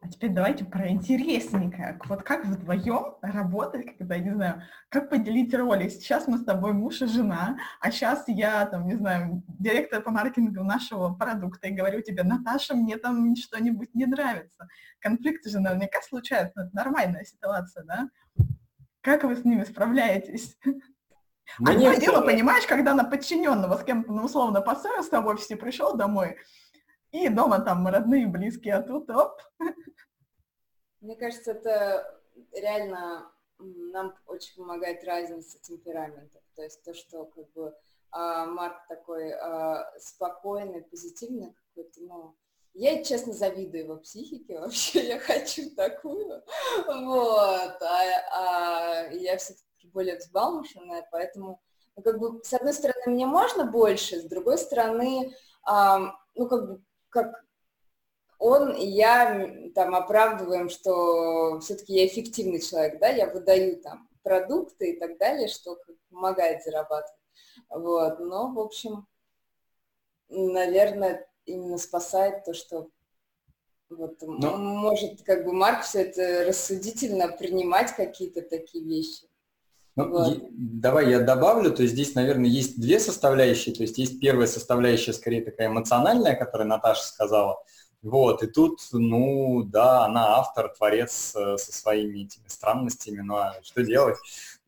А 0.01 0.07
теперь 0.07 0.29
давайте 0.29 0.63
про 0.63 0.87
интересненькое. 0.87 1.99
Вот 2.05 2.23
как 2.23 2.45
вдвоем 2.45 3.15
работать, 3.21 3.97
когда, 3.97 4.17
не 4.17 4.33
знаю, 4.33 4.63
как 4.87 5.09
поделить 5.09 5.53
роли. 5.53 5.89
Сейчас 5.89 6.25
мы 6.25 6.37
с 6.37 6.45
тобой 6.45 6.71
муж 6.71 7.01
и 7.01 7.05
жена, 7.05 7.57
а 7.81 7.91
сейчас 7.91 8.23
я, 8.27 8.65
там, 8.65 8.87
не 8.87 8.95
знаю, 8.95 9.43
директор 9.47 10.01
по 10.01 10.11
маркетингу 10.11 10.63
нашего 10.63 11.13
продукта 11.13 11.67
и 11.67 11.73
говорю 11.73 12.01
тебе, 12.01 12.23
Наташа, 12.23 12.75
мне 12.75 12.95
там 12.95 13.35
что-нибудь 13.35 13.93
не 13.93 14.05
нравится. 14.05 14.69
Конфликты 14.99 15.49
же 15.49 15.59
наверняка 15.59 16.01
случаются, 16.01 16.61
это 16.61 16.69
нормальная 16.73 17.25
ситуация, 17.25 17.83
да? 17.83 18.09
Как 19.01 19.25
вы 19.25 19.35
с 19.35 19.43
ними 19.43 19.65
справляетесь? 19.65 20.57
Ну, 21.57 21.71
Одно 21.71 21.93
дело, 21.95 22.21
понимаешь, 22.21 22.65
когда 22.67 22.93
на 22.93 23.03
подчиненного 23.03 23.77
с 23.77 23.83
кем-то, 23.83 24.11
ну, 24.11 24.23
условно, 24.23 24.61
поссорился 24.61 25.19
в 25.19 25.27
офисе, 25.27 25.55
пришел 25.55 25.97
домой, 25.97 26.37
и 27.11 27.29
дома 27.29 27.59
там 27.59 27.87
родные, 27.87 28.27
близкие, 28.27 28.75
а 28.75 28.81
тут 28.81 29.09
оп. 29.09 29.41
Мне 31.01 31.15
кажется, 31.15 31.51
это 31.51 32.21
реально 32.53 33.31
нам 33.57 34.15
очень 34.27 34.55
помогает 34.55 35.03
разница 35.03 35.59
темпераментов. 35.61 36.41
То 36.55 36.63
есть 36.63 36.83
то, 36.83 36.93
что 36.93 37.25
как 37.25 37.51
бы 37.51 37.73
а, 38.11 38.45
Марк 38.45 38.87
такой 38.87 39.31
а, 39.31 39.85
спокойный, 39.99 40.81
позитивный 40.83 41.53
какой-то, 41.53 42.01
ну, 42.01 42.35
я, 42.73 43.03
честно, 43.03 43.33
завидую 43.33 43.83
его 43.83 43.97
психике 43.97 44.59
вообще, 44.59 45.03
я 45.07 45.19
хочу 45.19 45.69
такую, 45.75 46.41
вот, 46.87 47.81
а, 47.81 48.03
а 48.33 49.09
я 49.11 49.37
все-таки 49.37 49.87
более 49.87 50.17
взбалмошенная, 50.17 51.07
поэтому, 51.11 51.61
ну, 51.95 52.03
как 52.03 52.19
бы, 52.19 52.43
с 52.43 52.53
одной 52.53 52.73
стороны, 52.73 53.01
мне 53.07 53.25
можно 53.25 53.65
больше, 53.65 54.19
с 54.19 54.25
другой 54.25 54.57
стороны, 54.57 55.35
а, 55.63 56.15
ну, 56.35 56.47
как 56.47 56.67
бы, 56.67 56.83
как 57.09 57.45
он 58.39 58.71
и 58.71 58.85
я 58.85 59.69
там 59.75 59.95
оправдываем, 59.95 60.69
что 60.69 61.59
все-таки 61.59 61.93
я 61.93 62.07
эффективный 62.07 62.61
человек, 62.61 62.99
да, 62.99 63.09
я 63.09 63.27
выдаю 63.27 63.81
там 63.81 64.07
продукты 64.23 64.91
и 64.91 64.99
так 64.99 65.17
далее, 65.17 65.47
что 65.47 65.77
помогает 66.09 66.63
зарабатывать. 66.63 67.19
Вот, 67.69 68.19
но, 68.19 68.51
в 68.53 68.59
общем, 68.59 69.07
наверное, 70.29 71.27
именно 71.45 71.77
спасает 71.77 72.45
то, 72.45 72.53
что 72.53 72.89
вот 73.89 74.21
но... 74.21 74.55
может 74.55 75.23
как 75.23 75.45
бы 75.45 75.51
Марк 75.51 75.83
все 75.83 76.03
это 76.03 76.45
рассудительно 76.45 77.27
принимать 77.27 77.95
какие-то 77.95 78.41
такие 78.41 78.85
вещи. 78.85 79.28
Ну, 79.99 80.09
вот. 80.09 80.37
Давай 80.51 81.09
я 81.09 81.19
добавлю, 81.19 81.71
то 81.71 81.81
есть 81.81 81.93
здесь, 81.93 82.15
наверное, 82.15 82.49
есть 82.49 82.79
две 82.79 82.99
составляющие, 82.99 83.75
то 83.75 83.83
есть 83.83 83.97
есть 83.97 84.19
первая 84.21 84.47
составляющая, 84.47 85.11
скорее 85.11 85.43
такая 85.43 85.67
эмоциональная, 85.67 86.35
которую 86.35 86.69
Наташа 86.69 87.03
сказала, 87.03 87.61
вот, 88.01 88.41
и 88.41 88.47
тут, 88.47 88.79
ну, 88.93 89.63
да, 89.63 90.05
она 90.05 90.37
автор, 90.37 90.69
творец 90.69 91.35
э, 91.35 91.57
со 91.57 91.73
своими 91.73 92.19
этими 92.19 92.47
странностями, 92.47 93.19
ну, 93.19 93.35
а 93.35 93.55
что 93.61 93.83
делать? 93.83 94.15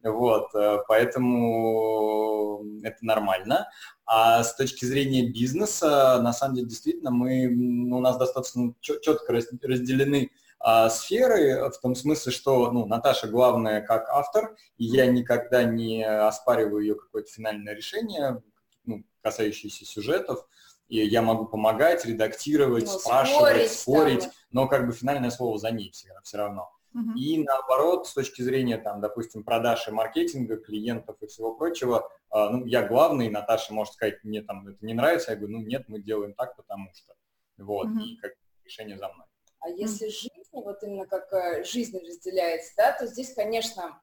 Вот, 0.04 0.54
э, 0.54 0.80
поэтому 0.90 2.66
это 2.84 2.98
нормально. 3.00 3.70
А 4.06 4.44
с 4.44 4.54
точки 4.58 4.84
зрения 4.84 5.30
бизнеса, 5.30 6.20
на 6.22 6.34
самом 6.34 6.56
деле, 6.56 6.68
действительно, 6.68 7.12
мы, 7.12 7.48
ну, 7.50 8.00
у 8.00 8.02
нас 8.02 8.18
достаточно 8.18 8.74
четко 8.82 9.32
разделены 9.32 10.32
а, 10.64 10.90
сферы, 10.90 11.70
в 11.70 11.80
том 11.80 11.96
смысле, 11.96 12.32
что 12.32 12.72
ну, 12.72 12.86
Наташа 12.86 13.28
главная 13.28 13.82
как 13.82 14.08
автор, 14.10 14.56
и 14.78 14.86
я 14.86 15.08
никогда 15.08 15.64
не 15.64 16.04
оспариваю 16.04 16.82
ее 16.82 16.96
какое-то 16.96 17.32
финальное 17.32 17.76
решение, 17.76 18.44
ну, 18.86 19.04
касающееся 19.22 19.86
сюжетов, 19.86 20.48
и 20.88 20.98
я 20.98 21.22
могу 21.22 21.46
помогать, 21.46 22.06
редактировать, 22.06 22.86
ну, 22.86 23.00
спрашивать, 23.00 23.72
спорить, 23.72 23.72
спорить 23.72 24.30
но 24.52 24.68
как 24.68 24.88
бы 24.88 24.94
финальное 24.94 25.32
слово 25.32 25.58
за 25.58 25.72
ней 25.72 25.92
все, 25.92 26.10
все 26.24 26.38
равно. 26.38 26.70
И 27.16 27.42
наоборот, 27.42 28.06
с 28.06 28.14
точки 28.14 28.42
зрения, 28.42 28.78
там, 28.78 29.00
допустим, 29.00 29.44
продаж 29.44 29.88
и 29.88 29.92
маркетинга, 29.92 30.58
клиентов 30.58 31.16
и 31.22 31.28
всего 31.28 31.56
прочего, 31.56 32.10
э, 32.34 32.50
ну, 32.50 32.66
я 32.66 32.86
главный, 32.86 33.30
Наташа 33.30 33.74
может 33.74 33.94
сказать, 33.94 34.22
мне 34.24 34.42
там 34.42 34.68
это 34.68 34.86
не 34.86 34.94
нравится, 34.94 35.32
я 35.32 35.38
говорю, 35.38 35.60
ну 35.60 35.66
нет, 35.66 35.86
мы 35.88 36.02
делаем 36.02 36.34
так, 36.34 36.56
потому 36.58 36.90
что. 36.94 37.14
Вот, 37.58 37.88
и 38.04 38.18
как 38.18 38.34
решение 38.66 38.98
за 38.98 39.08
мной. 39.08 39.26
А 39.62 39.70
если 39.70 40.10
жизнь, 40.52 40.66
вот 40.66 40.84
именно 40.84 41.06
как 41.06 41.32
э, 41.34 41.64
жизнь 41.64 41.98
разделяется, 41.98 42.74
да, 42.78 42.92
то 42.92 43.08
здесь, 43.08 43.34
конечно, 43.34 44.00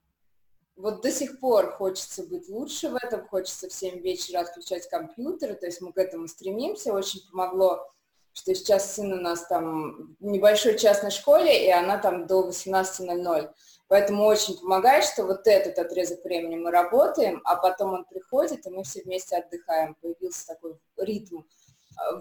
вот 0.76 1.02
до 1.02 1.10
сих 1.10 1.40
пор 1.40 1.72
хочется 1.72 2.22
быть 2.22 2.48
лучше 2.48 2.88
в 2.88 2.96
этом, 2.96 3.26
хочется 3.26 3.68
в 3.68 3.72
7 3.72 3.98
вечера 4.00 4.40
отключать 4.40 4.88
компьютеры, 4.88 5.54
то 5.54 5.66
есть 5.66 5.80
мы 5.80 5.92
к 5.92 5.98
этому 5.98 6.28
стремимся. 6.28 6.92
Очень 6.92 7.20
помогло, 7.30 7.90
что 8.32 8.54
сейчас 8.54 8.94
сын 8.94 9.12
у 9.12 9.20
нас 9.20 9.46
там 9.46 10.16
в 10.20 10.24
небольшой 10.24 10.78
частной 10.78 11.10
школе, 11.10 11.66
и 11.66 11.70
она 11.70 11.98
там 11.98 12.26
до 12.26 12.48
18.00. 12.48 13.52
Поэтому 13.88 14.26
очень 14.26 14.58
помогает, 14.58 15.04
что 15.04 15.24
вот 15.24 15.46
этот 15.46 15.78
отрезок 15.78 16.22
времени 16.22 16.56
мы 16.56 16.70
работаем, 16.70 17.40
а 17.44 17.56
потом 17.56 17.94
он 17.94 18.04
приходит, 18.04 18.66
и 18.66 18.70
мы 18.70 18.84
все 18.84 19.02
вместе 19.02 19.36
отдыхаем. 19.36 19.96
Появился 20.00 20.46
такой 20.46 20.78
ритм. 20.98 21.40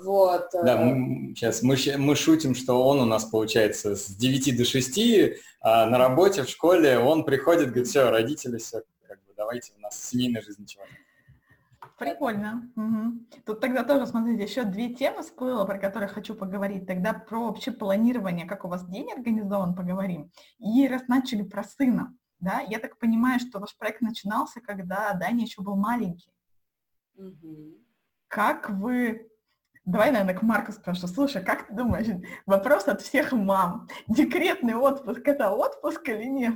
Вот. 0.02 0.50
Да, 0.54 0.82
э, 0.82 0.86
мы, 0.86 1.36
сейчас 1.36 1.62
мы, 1.62 1.78
мы 1.98 2.16
шутим, 2.16 2.56
что 2.56 2.84
он 2.84 3.00
у 3.00 3.06
нас 3.06 3.26
получается 3.26 3.96
с 3.96 4.08
9 4.08 4.58
до 4.58 4.66
6, 4.66 5.00
а 5.62 5.86
на 5.86 5.98
работе, 5.98 6.44
в 6.44 6.50
школе 6.50 6.98
он 7.00 7.24
приходит, 7.24 7.68
говорит, 7.68 7.88
все, 7.88 8.10
родители, 8.10 8.58
все, 8.58 8.82
как 9.08 9.18
бы, 9.26 9.34
давайте, 9.36 9.74
у 9.78 9.82
нас 9.82 10.02
семейная 10.04 10.42
жизнь 10.42 10.62
ничего 10.62 10.84
Прикольно. 11.98 12.72
Угу. 12.76 13.42
Тут 13.44 13.60
тогда 13.60 13.84
тоже, 13.84 14.06
смотрите, 14.06 14.44
еще 14.44 14.66
две 14.66 14.94
темы 14.94 15.24
всплыло, 15.24 15.66
про 15.66 15.80
которые 15.80 16.08
хочу 16.08 16.36
поговорить. 16.36 16.86
Тогда 16.86 17.14
про 17.14 17.48
вообще 17.48 17.72
планирование, 17.72 18.46
как 18.46 18.66
у 18.66 18.68
вас 18.68 18.88
день 18.88 19.12
организован, 19.12 19.74
поговорим. 19.74 20.32
И 20.60 20.88
раз 20.88 21.08
начали 21.08 21.42
про 21.42 21.64
сына, 21.64 22.16
да, 22.40 22.60
я 22.60 22.78
так 22.78 23.00
понимаю, 23.00 23.40
что 23.40 23.60
ваш 23.60 23.76
проект 23.76 24.02
начинался, 24.02 24.62
когда 24.62 25.12
Даня 25.14 25.44
еще 25.44 25.64
был 25.64 25.76
маленький. 25.76 26.32
Угу. 27.16 27.80
Как 28.28 28.70
вы 28.70 29.28
Давай, 29.88 30.12
наверное, 30.12 30.36
к 30.36 30.42
Марку 30.42 30.74
спрошу. 30.74 31.08
Слушай, 31.08 31.42
как 31.42 31.68
ты 31.68 31.74
думаешь, 31.74 32.08
вопрос 32.46 32.90
от 32.90 33.02
всех 33.02 33.32
мам. 33.32 33.88
Декретный 34.10 34.76
отпуск– 34.76 35.22
это 35.26 35.50
отпуск 35.50 36.10
или 36.10 36.26
нет? 36.26 36.54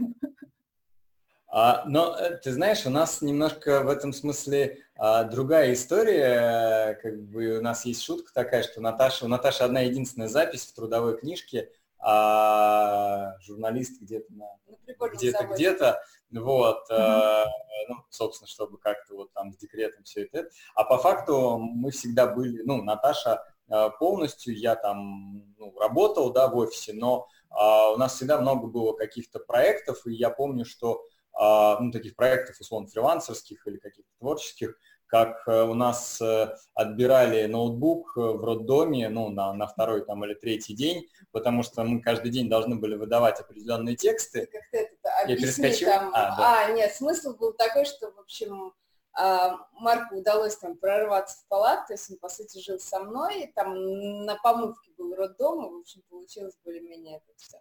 А, 1.47 1.85
но 1.85 2.13
э, 2.17 2.37
ты 2.37 2.51
знаешь, 2.51 2.85
у 2.85 2.89
нас 2.89 3.21
немножко 3.21 3.83
в 3.83 3.89
этом 3.89 4.11
смысле 4.11 4.79
а, 4.95 5.23
другая 5.23 5.71
история. 5.71 6.99
Как 7.01 7.21
бы 7.23 7.59
у 7.59 7.61
нас 7.61 7.85
есть 7.85 8.03
шутка 8.03 8.33
такая, 8.33 8.63
что 8.63 8.81
Наташа, 8.81 9.23
у 9.23 9.29
Наташи 9.29 9.63
одна 9.63 9.79
единственная 9.79 10.27
запись 10.27 10.65
в 10.65 10.75
трудовой 10.75 11.17
книжке, 11.17 11.69
а 12.01 13.37
журналист 13.41 14.01
где-то 14.01 14.33
на, 14.33 14.47
ну, 14.67 15.09
где-то 15.13 15.45
где-то 15.45 16.01
вот, 16.31 16.89
mm-hmm. 16.89 16.95
э, 16.95 17.45
ну, 17.89 17.95
собственно, 18.09 18.47
чтобы 18.47 18.77
как-то 18.77 19.15
вот 19.15 19.33
там 19.33 19.51
с 19.51 19.57
декретом 19.57 20.03
все 20.03 20.23
это. 20.23 20.49
А 20.75 20.83
по 20.83 20.97
факту 20.97 21.59
мы 21.59 21.91
всегда 21.91 22.27
были, 22.27 22.61
ну, 22.63 22.81
Наташа 22.81 23.43
э, 23.69 23.89
полностью, 23.99 24.57
я 24.57 24.75
там 24.75 25.53
ну, 25.57 25.77
работал, 25.77 26.31
да, 26.31 26.47
в 26.47 26.57
офисе, 26.57 26.93
но 26.93 27.27
э, 27.49 27.93
у 27.93 27.97
нас 27.97 28.15
всегда 28.15 28.39
много 28.39 28.67
было 28.67 28.93
каких-то 28.93 29.39
проектов, 29.39 30.05
и 30.07 30.13
я 30.13 30.29
помню, 30.29 30.65
что, 30.65 31.03
э, 31.39 31.75
ну, 31.79 31.91
таких 31.91 32.15
проектов, 32.15 32.59
условно, 32.59 32.87
фрилансерских 32.87 33.67
или 33.67 33.77
каких-то 33.77 34.11
творческих, 34.19 34.77
как 35.11 35.45
э, 35.45 35.63
у 35.63 35.73
нас 35.73 36.21
э, 36.21 36.55
отбирали 36.73 37.45
ноутбук 37.45 38.13
э, 38.15 38.21
в 38.21 38.45
роддоме, 38.45 39.09
ну, 39.09 39.27
на, 39.27 39.53
на 39.53 39.67
второй 39.67 40.05
там 40.05 40.23
или 40.23 40.33
третий 40.33 40.73
день, 40.73 41.05
потому 41.31 41.63
что 41.63 41.83
мы 41.83 42.01
каждый 42.01 42.31
день 42.31 42.49
должны 42.49 42.77
были 42.77 42.95
выдавать 42.95 43.41
определенные 43.41 43.97
тексты. 43.97 44.45
Как 44.45 44.61
ты 44.71 44.77
это 44.77 45.09
объясни, 45.21 45.73
там, 45.85 46.11
а, 46.13 46.37
да. 46.37 46.65
а, 46.65 46.71
нет, 46.71 46.93
смысл 46.93 47.35
был 47.35 47.51
такой, 47.51 47.83
что, 47.83 48.09
в 48.09 48.19
общем, 48.19 48.73
а, 49.11 49.57
Марку 49.73 50.15
удалось 50.15 50.55
там 50.55 50.77
прорваться 50.77 51.39
в 51.39 51.47
палату, 51.49 51.87
то 51.87 51.93
есть 51.93 52.09
он, 52.09 52.17
по 52.17 52.29
сути, 52.29 52.59
жил 52.59 52.79
со 52.79 53.01
мной, 53.01 53.51
там 53.53 54.25
на 54.25 54.37
помывке 54.37 54.91
был 54.97 55.13
роддом, 55.15 55.65
и, 55.65 55.73
в 55.73 55.79
общем, 55.81 56.03
получилось 56.09 56.57
более-менее 56.63 57.17
это 57.17 57.33
все 57.35 57.57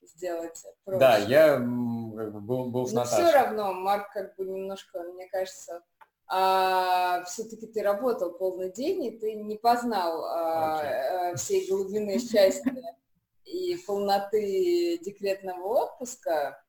сделать 0.00 0.64
проще. 0.84 1.00
Да, 1.00 1.18
я 1.18 1.58
был, 1.58 2.70
был 2.70 2.86
с 2.86 2.92
Но 2.92 3.04
Наташей. 3.04 3.24
все 3.26 3.34
равно 3.34 3.72
Марк 3.74 4.12
как 4.12 4.36
бы 4.36 4.44
немножко, 4.44 5.02
мне 5.02 5.28
кажется, 5.28 5.82
а, 6.26 7.24
все-таки 7.24 7.66
ты 7.66 7.82
работал 7.82 8.32
полный 8.32 8.72
день, 8.72 9.04
и 9.04 9.18
ты 9.18 9.34
не 9.34 9.56
познал 9.56 10.24
а, 10.24 11.32
okay. 11.32 11.36
всей 11.36 11.68
глубины 11.68 12.18
счастья 12.18 12.74
и 13.44 13.76
полноты 13.86 14.98
декретного 14.98 15.66
отпуска. 15.84 16.60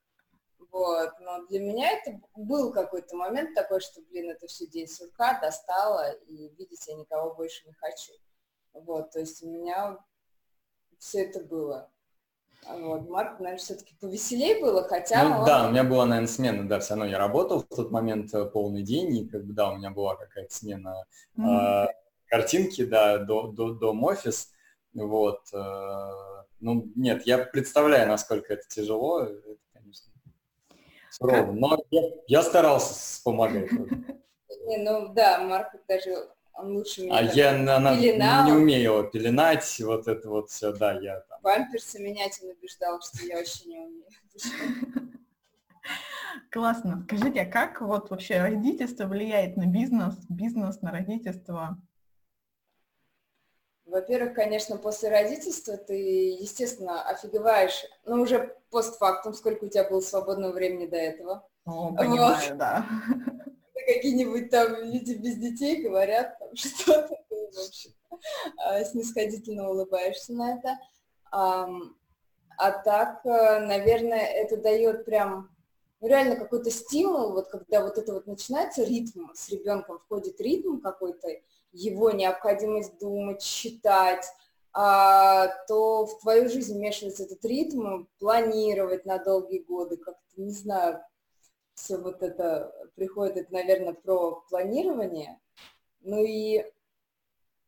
Вот. 0.72 1.14
Но 1.22 1.46
для 1.48 1.62
меня 1.62 1.92
это 1.92 2.20
был 2.36 2.74
какой-то 2.74 3.16
момент 3.16 3.56
такой, 3.56 3.80
что, 3.80 4.02
блин, 4.10 4.30
это 4.32 4.48
все 4.48 4.68
день 4.68 4.88
сурка, 4.88 5.40
достала, 5.40 6.12
и 6.12 6.50
видеть 6.56 6.88
я 6.88 6.96
никого 6.96 7.34
больше 7.34 7.66
не 7.66 7.74
хочу. 7.74 8.12
Вот, 8.74 9.12
то 9.12 9.20
есть 9.20 9.42
у 9.42 9.48
меня 9.48 9.98
все 11.00 11.24
это 11.24 11.40
было. 11.40 11.90
Вот, 12.68 13.08
Марк, 13.10 13.40
наверное, 13.40 13.58
все-таки 13.58 13.94
повеселее 14.02 14.60
было, 14.60 14.84
хотя 14.84 15.24
ну, 15.24 15.40
он... 15.40 15.46
Да, 15.46 15.68
у 15.68 15.72
меня 15.72 15.84
была, 15.84 16.06
наверное, 16.06 16.28
смена, 16.28 16.68
да, 16.68 16.80
все 16.80 16.96
равно 16.96 17.06
я 17.06 17.20
работал 17.20 17.60
в 17.60 17.76
тот 17.76 17.92
момент 17.92 18.34
э, 18.34 18.46
полный 18.46 18.82
день, 18.82 19.16
и 19.16 19.28
как 19.28 19.46
бы, 19.46 19.54
да, 19.54 19.70
у 19.70 19.78
меня 19.78 19.92
была 19.92 20.16
какая-то 20.16 20.54
смена 20.54 21.06
mm-hmm. 21.38 21.88
э, 21.88 21.88
картинки, 22.26 22.84
да, 22.84 23.20
до, 23.20 23.48
до, 23.48 23.74
дом 23.74 24.04
офис, 24.04 24.52
вот, 24.94 25.42
э, 25.54 26.12
Ну, 26.60 26.92
нет, 26.96 27.28
я 27.28 27.38
представляю, 27.38 28.08
насколько 28.08 28.54
это 28.54 28.64
тяжело, 28.68 29.22
это, 29.22 29.58
конечно, 29.72 30.12
сурово, 31.12 31.52
но 31.52 31.78
я, 31.92 32.02
я 32.28 32.42
старался 32.42 33.22
помогать. 33.24 33.70
Не, 34.66 34.78
ну 34.78 35.14
да, 35.14 35.44
Марк 35.44 35.76
даже 35.88 36.30
он 36.58 36.78
лучше 36.78 37.02
меня. 37.02 37.18
А 37.18 37.22
я 37.22 37.52
она 37.52 37.96
пеленал. 37.96 38.46
не 38.46 38.52
умею 38.54 39.10
пеленать, 39.12 39.80
вот 39.82 40.08
это 40.08 40.30
вот 40.30 40.50
все, 40.50 40.72
да, 40.72 40.94
я. 41.00 41.24
Памперсы 41.46 42.02
менять 42.02 42.40
он 42.42 42.50
убеждал, 42.50 43.00
что 43.02 43.24
я 43.24 43.38
вообще 43.38 43.70
не 43.70 43.78
умею. 43.78 44.06
Классно. 46.52 47.06
Скажите, 47.06 47.42
а 47.42 47.46
как 47.46 47.82
вот 47.82 48.10
вообще 48.10 48.42
родительство 48.42 49.06
влияет 49.06 49.56
на 49.56 49.68
бизнес, 49.68 50.16
бизнес 50.28 50.82
на 50.82 50.92
родительство? 50.92 51.78
Во-первых, 53.86 54.34
конечно, 54.34 54.78
после 54.78 55.10
родительства 55.10 55.78
ты, 55.78 56.32
естественно, 56.32 57.04
офигеваешь, 57.04 57.86
ну, 58.06 58.24
уже 58.24 58.58
постфактум, 58.72 59.36
сколько 59.36 59.66
у 59.66 59.70
тебя 59.70 59.88
было 59.88 60.00
свободного 60.00 60.52
времени 60.52 60.88
до 60.88 60.98
этого. 60.98 61.48
О, 61.66 61.94
понимаю, 61.94 62.50
вот. 62.50 62.58
да. 62.58 62.88
Какие-нибудь 63.86 64.50
там 64.50 64.82
люди 64.82 65.14
без 65.14 65.36
детей 65.36 65.84
говорят 65.84 66.40
там 66.40 66.50
что-то, 66.56 67.16
ты, 67.30 67.52
в 67.52 67.68
общем, 67.68 67.92
а, 68.58 68.84
снисходительно 68.84 69.70
улыбаешься 69.70 70.34
на 70.34 70.58
это. 70.58 70.75
А, 71.36 72.72
так, 72.72 73.25
э, 73.25 73.60
наверное, 73.60 74.25
это 74.25 74.56
дает 74.56 75.04
прям 75.04 75.50
ну, 76.00 76.08
реально 76.08 76.38
какой-то 76.38 76.72
стимул, 76.72 77.34
вот 77.34 77.50
когда 77.50 77.84
вот 77.84 77.98
это 77.98 78.13
вот 78.13 78.25
начинается 78.25 78.84
ритм, 78.84 79.27
с 79.34 79.50
ребенком 79.50 80.00
входит 80.00 80.39
ритм 80.39 80.80
какой-то, 80.80 81.27
его 81.74 82.12
необходимость 82.12 82.98
думать, 83.00 83.42
считать, 83.42 84.25
а, 84.72 85.48
то 85.68 86.06
в 86.06 86.22
твою 86.22 86.48
жизнь 86.48 86.77
вмешивается 86.77 87.24
этот 87.24 87.44
ритм, 87.44 88.06
планировать 88.20 89.06
на 89.06 89.18
долгие 89.18 89.60
годы, 89.60 89.98
как-то, 89.98 90.42
не 90.42 90.51
знаю, 90.51 91.01
все 91.74 91.98
вот 91.98 92.24
это 92.24 92.74
приходит, 92.96 93.36
это, 93.36 93.54
наверное, 93.54 93.94
про 93.94 94.42
планирование. 94.50 95.38
Ну 96.00 96.24
и 96.24 96.63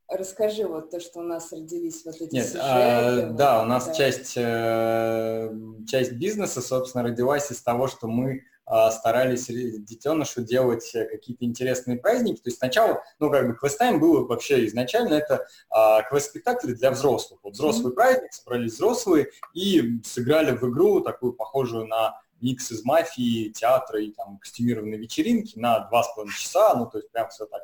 расскажи 0.09 0.67
вот 0.67 0.89
то, 0.89 0.99
что 0.99 1.19
у 1.19 1.23
нас 1.23 1.51
родились 1.51 2.05
вот 2.05 2.15
эти 2.15 2.33
Нет, 2.33 2.45
сюжеты. 2.45 2.63
А, 2.63 3.27
вот, 3.27 3.35
да, 3.35 3.61
у 3.61 3.65
нас 3.65 3.87
да. 3.87 3.93
часть, 3.93 4.33
э, 4.35 5.51
часть 5.87 6.13
бизнеса, 6.13 6.61
собственно, 6.61 7.03
родилась 7.03 7.51
из 7.51 7.61
того, 7.61 7.87
что 7.87 8.07
мы 8.07 8.43
а, 8.69 8.91
старались 8.91 9.47
детенышу 9.47 10.41
делать 10.41 10.91
какие-то 10.91 11.45
интересные 11.45 11.97
праздники. 11.97 12.41
То 12.41 12.49
есть 12.49 12.57
сначала, 12.57 13.01
ну, 13.17 13.31
как 13.31 13.47
бы 13.47 13.55
квест-тайм 13.55 13.99
было 13.99 14.25
вообще 14.25 14.65
изначально 14.65 15.15
это 15.15 15.47
а, 15.69 16.01
квест-спектакли 16.03 16.73
для 16.73 16.91
взрослых. 16.91 17.39
Вот 17.43 17.53
взрослый 17.53 17.91
mm-hmm. 17.91 17.95
праздник, 17.95 18.33
собрались 18.33 18.73
взрослые 18.73 19.29
и 19.53 20.01
сыграли 20.03 20.51
в 20.51 20.63
игру 20.69 20.99
такую 20.99 21.33
похожую 21.33 21.87
на 21.87 22.19
микс 22.41 22.71
из 22.71 22.83
мафии, 22.83 23.49
театра 23.49 24.01
и 24.01 24.11
там 24.11 24.37
костюмированной 24.37 24.97
вечеринки 24.97 25.57
на 25.57 25.79
два 25.87 26.03
с 26.03 26.13
половиной 26.13 26.35
часа, 26.35 26.75
ну, 26.75 26.85
то 26.87 26.97
есть 26.97 27.09
прям 27.11 27.29
все 27.29 27.45
так 27.45 27.61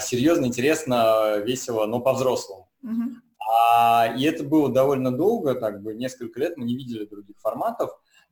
серьезно, 0.00 0.46
интересно, 0.46 1.38
весело, 1.38 1.86
но 1.86 2.00
по-взрослому. 2.00 2.68
Мгм. 2.82 3.22
А, 3.40 4.14
и 4.16 4.24
это 4.24 4.44
было 4.44 4.70
довольно 4.70 5.16
долго, 5.16 5.54
так 5.54 5.82
бы 5.82 5.94
несколько 5.94 6.40
лет 6.40 6.56
мы 6.56 6.64
не 6.64 6.76
видели 6.76 7.06
других 7.06 7.36
форматов. 7.40 7.90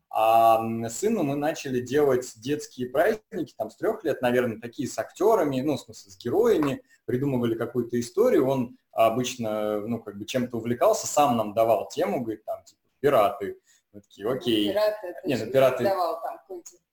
А 0.09 0.61
сыну 0.88 1.25
мы 1.25 1.37
начали 1.37 1.80
делать 1.80 2.33
детские 2.37 2.88
праздники, 2.88 3.54
там 3.56 3.71
с 3.71 3.76
трех 3.76 4.04
лет, 4.04 4.23
наверное, 4.23 4.61
такие 4.61 4.88
с 4.88 4.99
актерами, 4.99 5.61
ну, 5.61 5.76
в 5.76 5.80
смысле, 5.80 6.11
с 6.11 6.16
героями, 6.16 6.83
придумывали 7.06 7.54
какую-то 7.54 7.99
историю, 8.00 8.47
он 8.47 8.76
обычно, 8.92 9.80
ну, 9.80 10.00
как 10.02 10.16
бы 10.16 10.25
чем-то 10.25 10.56
увлекался, 10.56 11.06
сам 11.06 11.37
нам 11.37 11.54
давал 11.54 11.88
тему, 11.88 12.21
говорит, 12.21 12.45
там, 12.45 12.62
типа, 12.64 12.80
пираты, 13.00 13.59
мы 13.97 14.03
такие, 14.03 14.31
окей. 14.31 14.69
Пираты, 14.71 15.07
это 15.07 15.29
Не, 15.29 15.37
ну, 15.37 15.50
пираты- 15.50 15.85
давал 15.85 16.21
там 16.23 16.37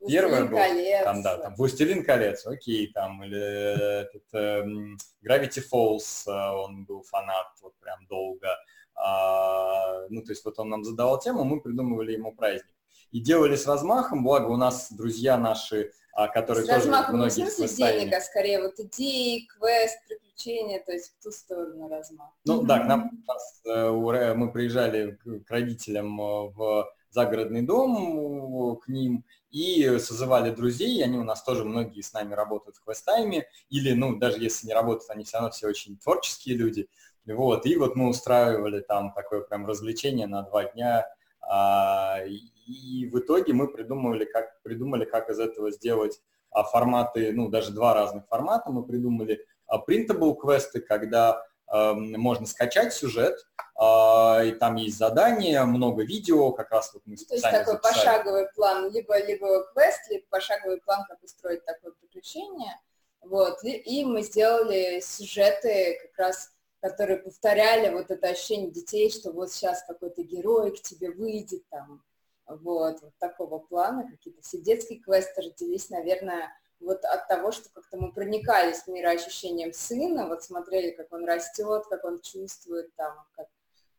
Первое 0.07 0.45
«Властелин 0.45 0.51
было, 0.51 0.60
колец». 0.60 1.03
там, 1.03 1.22
да, 1.22 1.38
там 1.38 1.55
«Властелин 1.55 2.05
колец», 2.05 2.45
окей, 2.45 2.91
там, 2.93 3.24
или 3.24 4.01
этот, 4.01 4.24
эм, 4.33 4.98
Gravity 5.25 5.62
Falls, 5.72 6.24
э, 6.27 6.55
он 6.55 6.86
был 6.86 7.03
фанат 7.03 7.48
вот 7.62 7.74
прям 7.79 8.05
долго. 8.07 8.48
А, 8.95 10.07
ну, 10.10 10.22
то 10.22 10.31
есть 10.31 10.45
вот 10.45 10.60
он 10.60 10.69
нам 10.69 10.83
задавал 10.83 11.19
тему, 11.19 11.43
мы 11.43 11.62
придумывали 11.62 12.13
ему 12.13 12.33
праздник. 12.33 12.75
И 13.12 13.19
делали 13.19 13.55
с 13.55 13.67
размахом, 13.67 14.23
благо 14.23 14.47
у 14.47 14.58
нас 14.58 14.91
друзья 14.91 15.38
наши, 15.38 15.91
а, 16.13 16.27
которые 16.27 16.65
С 16.65 16.67
тоже 16.67 16.80
размахом 16.80 17.15
не 17.15 17.30
в 17.30 17.36
многие 17.36 17.49
смысле 17.49 17.99
денег, 17.99 18.13
а 18.13 18.21
скорее 18.21 18.62
вот 18.62 18.80
идеи, 18.80 19.47
квест, 19.47 19.97
приключения, 20.08 20.84
то 20.84 20.91
есть 20.91 21.13
в 21.17 21.23
ту 21.23 21.32
сторону 21.32 21.89
размах. 21.89 22.30
Ну 22.45 22.62
да, 22.63 22.80
к 22.80 22.88
нам 22.88 23.12
нас, 23.27 23.62
э, 23.65 23.89
мы 24.36 24.51
приезжали 24.51 25.12
к 25.12 25.43
к 25.45 25.51
родителям 25.51 26.19
э, 26.19 26.49
в 26.51 26.93
загородный 27.13 27.62
дом, 27.62 28.78
к 28.78 28.88
ним, 28.88 29.23
и 29.52 29.97
созывали 29.99 30.49
друзей, 30.49 31.04
они 31.04 31.17
у 31.17 31.23
нас 31.23 31.43
тоже 31.43 31.63
многие 31.63 32.02
с 32.02 32.12
нами 32.13 32.34
работают 32.34 32.78
в 32.78 32.84
квестайме, 32.84 33.47
или, 33.69 33.93
ну, 33.93 34.17
даже 34.17 34.39
если 34.39 34.67
не 34.67 34.73
работают, 34.73 35.10
они 35.12 35.23
все 35.23 35.38
равно 35.38 35.52
все 35.52 35.67
очень 35.67 35.97
творческие 35.97 36.56
люди, 36.56 36.89
вот, 37.26 37.65
и 37.65 37.78
вот 37.78 37.95
мы 37.95 38.10
устраивали 38.10 38.82
там 38.82 39.13
такое 39.13 39.41
прям 39.41 39.65
развлечение 39.65 40.28
на 40.28 40.41
два 40.41 40.65
дня, 40.65 41.06
а, 41.41 42.19
и 42.26 43.06
в 43.08 43.19
итоге 43.19 43.54
мы 43.54 43.67
придумали, 43.67 44.26
как, 44.26 44.62
придумали, 44.63 45.06
как 45.06 45.30
из 45.30 45.39
этого 45.39 45.71
сделать 45.71 46.21
а, 46.49 46.63
форматы, 46.63 47.32
ну, 47.34 47.49
даже 47.49 47.71
два 47.71 47.93
разных 47.93 48.28
формата, 48.28 48.71
мы 48.71 48.86
придумали. 48.86 49.45
А, 49.67 49.78
printable 49.80 50.36
квесты, 50.36 50.80
когда 50.80 51.43
можно 51.71 52.45
скачать 52.45 52.93
сюжет, 52.93 53.36
а, 53.76 54.41
и 54.43 54.52
там 54.52 54.76
есть 54.76 54.97
задания, 54.97 55.63
много 55.65 56.04
видео, 56.04 56.52
как 56.52 56.71
раз 56.71 56.93
вот 56.93 57.02
мы 57.06 57.15
То 57.15 57.34
есть 57.34 57.43
такой 57.43 57.73
записали. 57.73 57.93
пошаговый 57.93 58.47
план, 58.54 58.91
либо, 58.91 59.19
либо 59.26 59.65
квест, 59.73 60.02
либо 60.10 60.26
пошаговый 60.30 60.80
план, 60.82 61.06
как 61.08 61.21
устроить 61.23 61.65
такое 61.65 61.91
приключение. 61.93 62.80
Вот. 63.21 63.63
И, 63.63 63.71
и 63.71 64.06
мы 64.06 64.21
сделали 64.21 64.99
сюжеты 64.99 65.99
как 66.04 66.17
раз 66.17 66.49
которые 66.84 67.19
повторяли 67.19 67.93
вот 67.93 68.12
это 68.12 68.28
ощущение 68.28 68.69
детей, 68.69 69.10
что 69.10 69.32
вот 69.32 69.54
сейчас 69.54 69.86
какой-то 69.86 70.21
герой 70.21 70.76
к 70.76 70.82
тебе 70.82 71.12
выйдет, 71.12 71.63
там, 71.69 72.04
вот, 72.45 73.02
вот 73.02 73.13
такого 73.19 73.60
плана, 73.60 74.06
какие-то 74.06 74.41
все 74.41 74.58
детские 74.58 74.99
квесты 74.99 75.43
родились, 75.43 75.89
наверное, 75.89 76.52
вот 76.79 77.03
от 77.05 77.27
того, 77.27 77.51
что 77.51 77.69
как-то 77.73 77.97
мы 77.97 78.12
проникались 78.12 78.88
мироощущением 78.88 79.73
сына, 79.73 80.27
вот 80.27 80.43
смотрели, 80.43 80.91
как 80.91 81.12
он 81.12 81.25
растет, 81.25 81.83
как 81.89 82.03
он 82.03 82.21
чувствует, 82.21 82.93
там, 82.95 83.13
как 83.36 83.47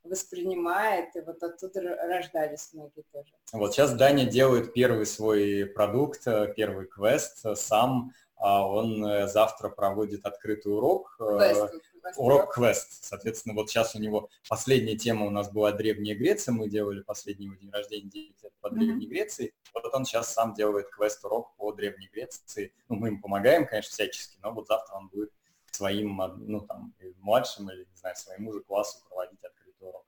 воспринимает, 0.05 1.17
и 1.17 1.21
вот 1.21 1.43
оттуда 1.43 1.97
рождались 2.07 2.71
многие 2.73 3.05
тоже. 3.13 3.33
Вот 3.53 3.73
сейчас 3.73 3.95
Даня 3.95 4.27
делает 4.27 4.75
первый 4.75 5.07
свой 5.07 5.67
продукт, 5.67 6.27
э, 6.27 6.53
первый 6.55 6.87
квест 6.87 7.45
э, 7.45 7.55
сам, 7.55 8.13
а 8.37 8.69
он 8.69 9.05
э, 9.05 9.27
завтра 9.29 9.71
проводит 9.71 10.27
открытый 10.27 10.73
урок. 10.73 11.17
Квест, 11.19 11.73
урок 12.17 12.55
квест. 12.55 13.05
Соответственно, 13.05 13.55
вот 13.55 13.71
сейчас 13.71 13.95
у 13.95 13.99
него 13.99 14.29
последняя 14.49 14.97
тема 14.97 15.27
у 15.27 15.31
нас 15.31 15.51
была 15.51 15.73
Древняя 15.73 16.17
Греция. 16.17 16.53
Мы 16.53 16.69
делали 16.69 17.03
последний 17.03 17.47
его 17.47 17.57
день 17.57 17.71
рождения 17.71 18.09
9 18.09 18.43
лет 18.43 18.53
по 18.61 18.71
Древней 18.71 19.07
Греции. 19.07 19.55
Вот 19.73 19.93
он 19.93 20.05
сейчас 20.05 20.33
сам 20.33 20.55
делает 20.55 20.89
квест-урок 20.91 21.55
по 21.57 21.73
Древней 21.73 22.09
Греции. 22.13 22.73
Ну, 22.89 22.97
мы 22.97 23.09
ему 23.09 23.21
помогаем, 23.21 23.67
конечно, 23.67 23.91
всячески, 23.91 24.39
но 24.43 24.53
вот 24.53 24.67
завтра 24.69 24.95
он 24.97 25.09
будет 25.09 25.31
своим, 25.71 26.21
ну, 26.39 26.61
там, 26.61 26.95
младшим 27.19 27.71
или, 27.71 27.81
не 27.81 27.97
знаю, 27.97 28.17
своему 28.17 28.53
же 28.53 28.61
классу 28.61 29.05
проводить 29.09 29.43
открытый 29.43 29.89
урок. 29.89 30.07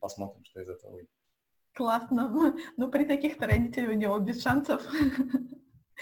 Посмотрим, 0.00 0.44
что 0.44 0.60
из 0.62 0.68
этого 0.68 0.92
выйдет. 0.92 1.10
Классно. 1.74 2.54
Ну, 2.76 2.90
при 2.90 3.04
таких-то 3.04 3.46
родителей 3.46 3.88
у 3.88 3.92
него 3.92 4.18
без 4.18 4.42
шансов. 4.42 4.82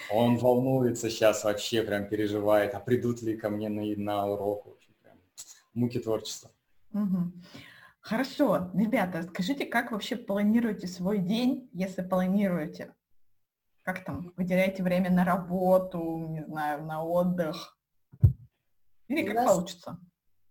Он 0.09 0.37
волнуется 0.37 1.09
сейчас 1.09 1.43
вообще, 1.43 1.83
прям 1.83 2.07
переживает, 2.07 2.73
а 2.73 2.79
придут 2.79 3.21
ли 3.21 3.37
ко 3.37 3.49
мне 3.49 3.69
на, 3.69 3.83
на 3.97 4.27
урок, 4.27 4.79
муки 5.73 5.99
творчества. 5.99 6.51
Угу. 6.93 7.31
Хорошо, 8.01 8.71
ребята, 8.73 9.23
скажите, 9.23 9.65
как 9.65 9.91
вообще 9.91 10.15
планируете 10.15 10.87
свой 10.87 11.19
день, 11.19 11.69
если 11.73 12.01
планируете? 12.01 12.95
Как 13.83 14.03
там, 14.03 14.33
выделяете 14.37 14.83
время 14.83 15.11
на 15.11 15.23
работу, 15.23 16.27
не 16.29 16.43
знаю, 16.43 16.83
на 16.83 17.03
отдых? 17.03 17.77
Или 19.07 19.25
как 19.25 19.35
нас, 19.35 19.51
получится? 19.51 19.99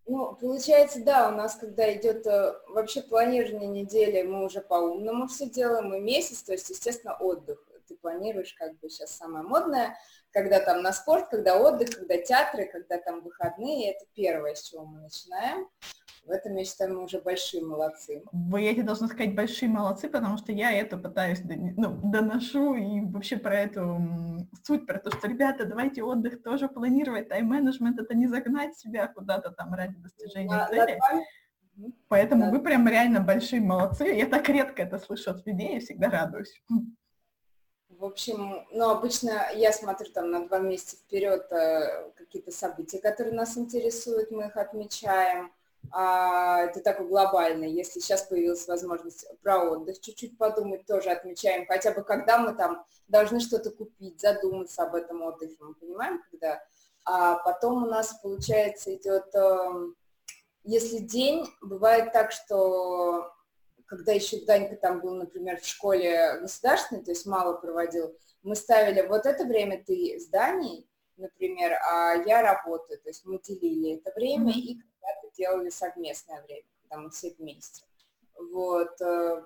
Ну, 0.07 0.35
получается, 0.35 1.05
да, 1.05 1.29
у 1.29 1.37
нас, 1.37 1.57
когда 1.57 1.93
идет 1.97 2.27
э, 2.27 2.55
вообще 2.69 3.03
планирование 3.03 3.69
недели, 3.69 4.23
мы 4.23 4.45
уже 4.45 4.61
по-умному 4.61 5.27
все 5.29 5.49
делаем, 5.49 5.89
мы 5.89 6.01
месяц, 6.01 6.43
то 6.43 6.53
есть, 6.53 6.71
естественно, 6.71 7.15
отдых 7.15 7.65
ты 7.91 7.97
планируешь, 7.97 8.55
как 8.55 8.79
бы 8.79 8.89
сейчас 8.89 9.17
самое 9.17 9.45
модное, 9.45 9.99
когда 10.33 10.61
там 10.61 10.83
на 10.83 10.93
спорт, 10.93 11.29
когда 11.29 11.57
отдых, 11.57 11.90
когда 11.90 12.16
театры, 12.19 12.66
когда 12.66 12.99
там 12.99 13.23
выходные, 13.23 13.93
это 13.93 14.05
первое, 14.14 14.55
с 14.55 14.62
чего 14.62 14.85
мы 14.85 15.01
начинаем. 15.01 15.69
В 16.25 16.31
этом, 16.31 16.55
я 16.57 16.64
считаю, 16.64 16.95
мы 16.95 17.05
уже 17.05 17.21
большие 17.21 17.64
молодцы. 17.64 18.23
Вы, 18.31 18.61
я 18.61 18.73
тебе 18.73 18.83
должна 18.83 19.09
сказать, 19.09 19.35
большие 19.35 19.71
молодцы, 19.71 20.09
потому 20.09 20.37
что 20.37 20.53
я 20.53 20.71
это 20.71 20.99
пытаюсь 20.99 21.40
ну, 21.45 21.99
доношу 22.11 22.75
и 22.75 23.01
вообще 23.01 23.38
про 23.38 23.61
эту 23.61 23.99
суть, 24.64 24.87
про 24.87 24.99
то, 24.99 25.11
что, 25.11 25.29
ребята, 25.29 25.64
давайте 25.64 26.03
отдых 26.03 26.43
тоже 26.43 26.69
планировать, 26.69 27.29
тайм-менеджмент, 27.29 27.99
это 27.99 28.14
не 28.14 28.27
загнать 28.27 28.77
себя 28.79 29.09
куда-то 29.09 29.51
там 29.51 29.73
ради 29.73 29.97
достижения 29.97 30.51
на, 30.51 30.69
цели. 30.69 30.99
Вами, 31.01 31.25
Поэтому 32.09 32.45
да. 32.47 32.51
вы 32.51 32.62
прям 32.62 32.87
реально 32.87 33.21
большие 33.21 33.62
молодцы. 33.62 34.05
Я 34.05 34.27
так 34.27 34.49
редко 34.49 34.83
это 34.83 34.99
слышу 34.99 35.31
от 35.31 35.47
людей, 35.47 35.75
я 35.75 35.81
всегда 35.81 36.11
радуюсь. 36.11 36.62
В 38.01 38.07
общем, 38.07 38.67
ну, 38.71 38.89
обычно 38.89 39.51
я 39.55 39.75
смотрю 39.75 40.11
там 40.11 40.31
на 40.31 40.49
два 40.49 40.59
месяца 40.59 40.97
вперед 40.97 41.47
э, 41.53 42.11
какие-то 42.17 42.51
события, 42.51 42.99
которые 42.99 43.35
нас 43.35 43.59
интересуют, 43.59 44.31
мы 44.31 44.47
их 44.47 44.57
отмечаем. 44.57 45.53
А, 45.93 46.63
это 46.63 46.81
такой 46.81 47.09
глобальный. 47.09 47.71
Если 47.71 48.01
сейчас 48.01 48.23
появилась 48.23 48.67
возможность 48.67 49.27
про 49.43 49.71
отдых, 49.71 50.01
чуть-чуть 50.01 50.39
подумать, 50.39 50.87
тоже 50.87 51.11
отмечаем. 51.11 51.67
Хотя 51.67 51.93
бы 51.93 52.03
когда 52.03 52.39
мы 52.39 52.55
там 52.55 52.87
должны 53.09 53.39
что-то 53.39 53.71
купить, 53.71 54.19
задуматься 54.19 54.85
об 54.85 54.95
этом 54.95 55.21
отдыхе, 55.21 55.57
мы 55.61 55.75
понимаем, 55.75 56.23
когда. 56.31 56.59
А 57.05 57.35
потом 57.35 57.83
у 57.85 57.87
нас, 57.87 58.19
получается, 58.23 58.95
идет, 58.95 59.27
эм, 59.35 59.95
если 60.65 61.01
день, 61.01 61.47
бывает 61.61 62.15
так, 62.15 62.33
что 62.33 63.31
когда 63.90 64.12
еще 64.12 64.44
Данька 64.44 64.76
там 64.76 65.00
был, 65.00 65.16
например, 65.16 65.61
в 65.61 65.66
школе 65.66 66.38
государственной, 66.40 67.03
то 67.03 67.11
есть 67.11 67.26
мало 67.26 67.57
проводил, 67.57 68.16
мы 68.44 68.55
ставили 68.55 69.05
вот 69.07 69.26
это 69.26 69.44
время 69.44 69.83
ты 69.85 70.16
в 70.16 70.20
здании, 70.20 70.87
например, 71.16 71.72
а 71.90 72.14
я 72.24 72.40
работаю, 72.40 73.00
то 73.00 73.09
есть 73.09 73.26
мы 73.26 73.40
делили 73.40 73.96
это 73.96 74.12
время 74.14 74.53
mm-hmm. 74.53 74.61
и 74.61 74.74
когда-то 74.81 75.37
делали 75.37 75.70
совместное 75.70 76.40
время, 76.44 76.62
когда 76.83 77.03
мы 77.03 77.11
все 77.11 77.35
вместе. 77.37 77.83
Вот. 78.53 79.00
Э, 79.00 79.42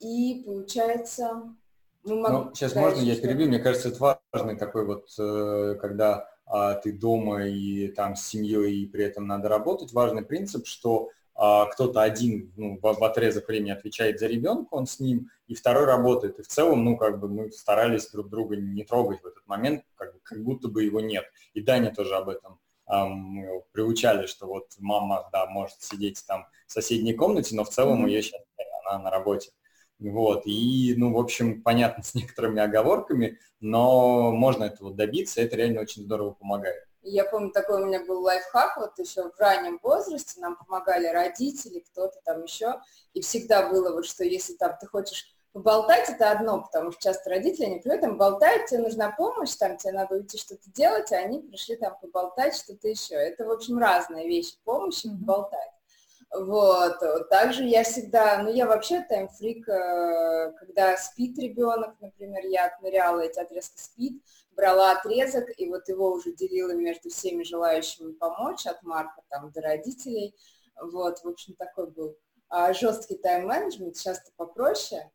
и 0.00 0.42
получается... 0.44 1.54
Мы 2.02 2.16
могли... 2.16 2.36
ну, 2.36 2.50
сейчас 2.52 2.74
можно 2.74 3.00
я 3.00 3.14
перебью? 3.14 3.46
Мне 3.46 3.60
кажется, 3.60 3.90
это 3.90 4.18
важный 4.32 4.58
такой 4.58 4.84
вот, 4.84 5.08
э, 5.20 5.76
когда 5.80 6.28
а, 6.46 6.74
ты 6.74 6.92
дома 6.92 7.46
и 7.46 7.86
там 7.92 8.16
с 8.16 8.26
семьей, 8.26 8.82
и 8.82 8.86
при 8.86 9.04
этом 9.04 9.28
надо 9.28 9.48
работать, 9.48 9.92
важный 9.92 10.24
принцип, 10.24 10.66
что 10.66 11.10
кто-то 11.34 12.02
один 12.02 12.52
ну, 12.56 12.78
в, 12.80 12.82
в 12.82 13.04
отрезок 13.04 13.48
времени 13.48 13.70
отвечает 13.70 14.20
за 14.20 14.26
ребенка, 14.26 14.68
он 14.72 14.86
с 14.86 15.00
ним, 15.00 15.30
и 15.46 15.54
второй 15.54 15.86
работает. 15.86 16.38
И 16.38 16.42
в 16.42 16.48
целом, 16.48 16.84
ну, 16.84 16.96
как 16.96 17.20
бы 17.20 17.28
мы 17.28 17.50
старались 17.52 18.10
друг 18.10 18.28
друга 18.28 18.56
не 18.56 18.84
трогать 18.84 19.22
в 19.22 19.26
этот 19.26 19.46
момент, 19.46 19.84
как, 19.96 20.20
как 20.22 20.42
будто 20.42 20.68
бы 20.68 20.84
его 20.84 21.00
нет. 21.00 21.24
И 21.54 21.60
Даня 21.60 21.92
тоже 21.94 22.14
об 22.16 22.28
этом 22.28 22.58
а, 22.86 23.06
мы 23.06 23.62
приучали, 23.72 24.26
что 24.26 24.46
вот 24.46 24.66
мама, 24.78 25.28
да, 25.32 25.46
может 25.46 25.80
сидеть 25.82 26.22
там 26.26 26.46
в 26.66 26.72
соседней 26.72 27.14
комнате, 27.14 27.54
но 27.54 27.64
в 27.64 27.70
целом 27.70 28.04
mm-hmm. 28.04 28.10
ее 28.10 28.22
сейчас 28.22 28.42
она 28.84 29.04
на 29.04 29.10
работе. 29.10 29.50
Вот, 29.98 30.42
и, 30.46 30.94
ну, 30.96 31.12
в 31.12 31.18
общем, 31.18 31.62
понятно, 31.62 32.02
с 32.04 32.14
некоторыми 32.14 32.60
оговорками, 32.60 33.38
но 33.60 34.32
можно 34.32 34.64
этого 34.64 34.92
добиться, 34.92 35.40
это 35.40 35.56
реально 35.56 35.80
очень 35.82 36.02
здорово 36.02 36.32
помогает. 36.32 36.84
Я 37.02 37.24
помню, 37.24 37.50
такой 37.50 37.82
у 37.82 37.86
меня 37.86 38.04
был 38.04 38.20
лайфхак, 38.22 38.76
вот 38.76 38.98
еще 38.98 39.30
в 39.30 39.38
раннем 39.38 39.80
возрасте 39.82 40.40
нам 40.40 40.56
помогали 40.56 41.08
родители, 41.08 41.80
кто-то 41.80 42.18
там 42.24 42.44
еще, 42.44 42.80
и 43.12 43.20
всегда 43.20 43.68
было 43.68 43.92
вот, 43.92 44.06
что 44.06 44.24
если 44.24 44.54
там 44.54 44.76
ты 44.80 44.86
хочешь 44.86 45.34
поболтать, 45.52 46.08
это 46.08 46.30
одно, 46.30 46.62
потому 46.62 46.92
что 46.92 47.02
часто 47.02 47.30
родители, 47.30 47.66
они 47.66 47.80
приходят, 47.80 48.02
там 48.02 48.16
болтают, 48.16 48.66
тебе 48.66 48.80
нужна 48.80 49.10
помощь, 49.10 49.54
там 49.54 49.76
тебе 49.76 49.92
надо 49.92 50.14
уйти 50.14 50.38
что-то 50.38 50.70
делать, 50.70 51.12
а 51.12 51.16
они 51.16 51.40
пришли 51.40 51.76
там 51.76 51.96
поболтать, 52.00 52.56
что-то 52.56 52.88
еще. 52.88 53.14
Это, 53.14 53.44
в 53.44 53.50
общем, 53.50 53.78
разные 53.78 54.28
вещи, 54.28 54.54
помощь 54.64 55.04
и 55.04 55.10
поболтать. 55.10 55.70
Вот, 56.34 57.28
также 57.28 57.64
я 57.64 57.84
всегда, 57.84 58.42
ну 58.42 58.50
я 58.50 58.66
вообще 58.66 59.02
таймфрик, 59.02 59.68
э, 59.68 60.52
когда 60.58 60.96
спит 60.96 61.38
ребенок, 61.38 61.94
например, 62.00 62.46
я 62.46 62.68
отмеряла 62.68 63.20
эти 63.20 63.38
отрезки 63.38 63.78
спит, 63.78 64.22
брала 64.56 64.92
отрезок 64.92 65.48
и 65.56 65.68
вот 65.68 65.88
его 65.88 66.12
уже 66.12 66.32
делила 66.32 66.72
между 66.72 67.10
всеми 67.10 67.42
желающими 67.42 68.12
помочь, 68.12 68.66
от 68.66 68.82
Марка 68.82 69.22
там 69.28 69.50
до 69.50 69.60
родителей. 69.60 70.34
Вот, 70.80 71.18
в 71.20 71.28
общем, 71.28 71.54
такой 71.54 71.90
был 71.90 72.16
а, 72.48 72.72
жесткий 72.72 73.16
тайм-менеджмент, 73.16 73.96
часто 73.96 74.30
попроще. 74.36 75.10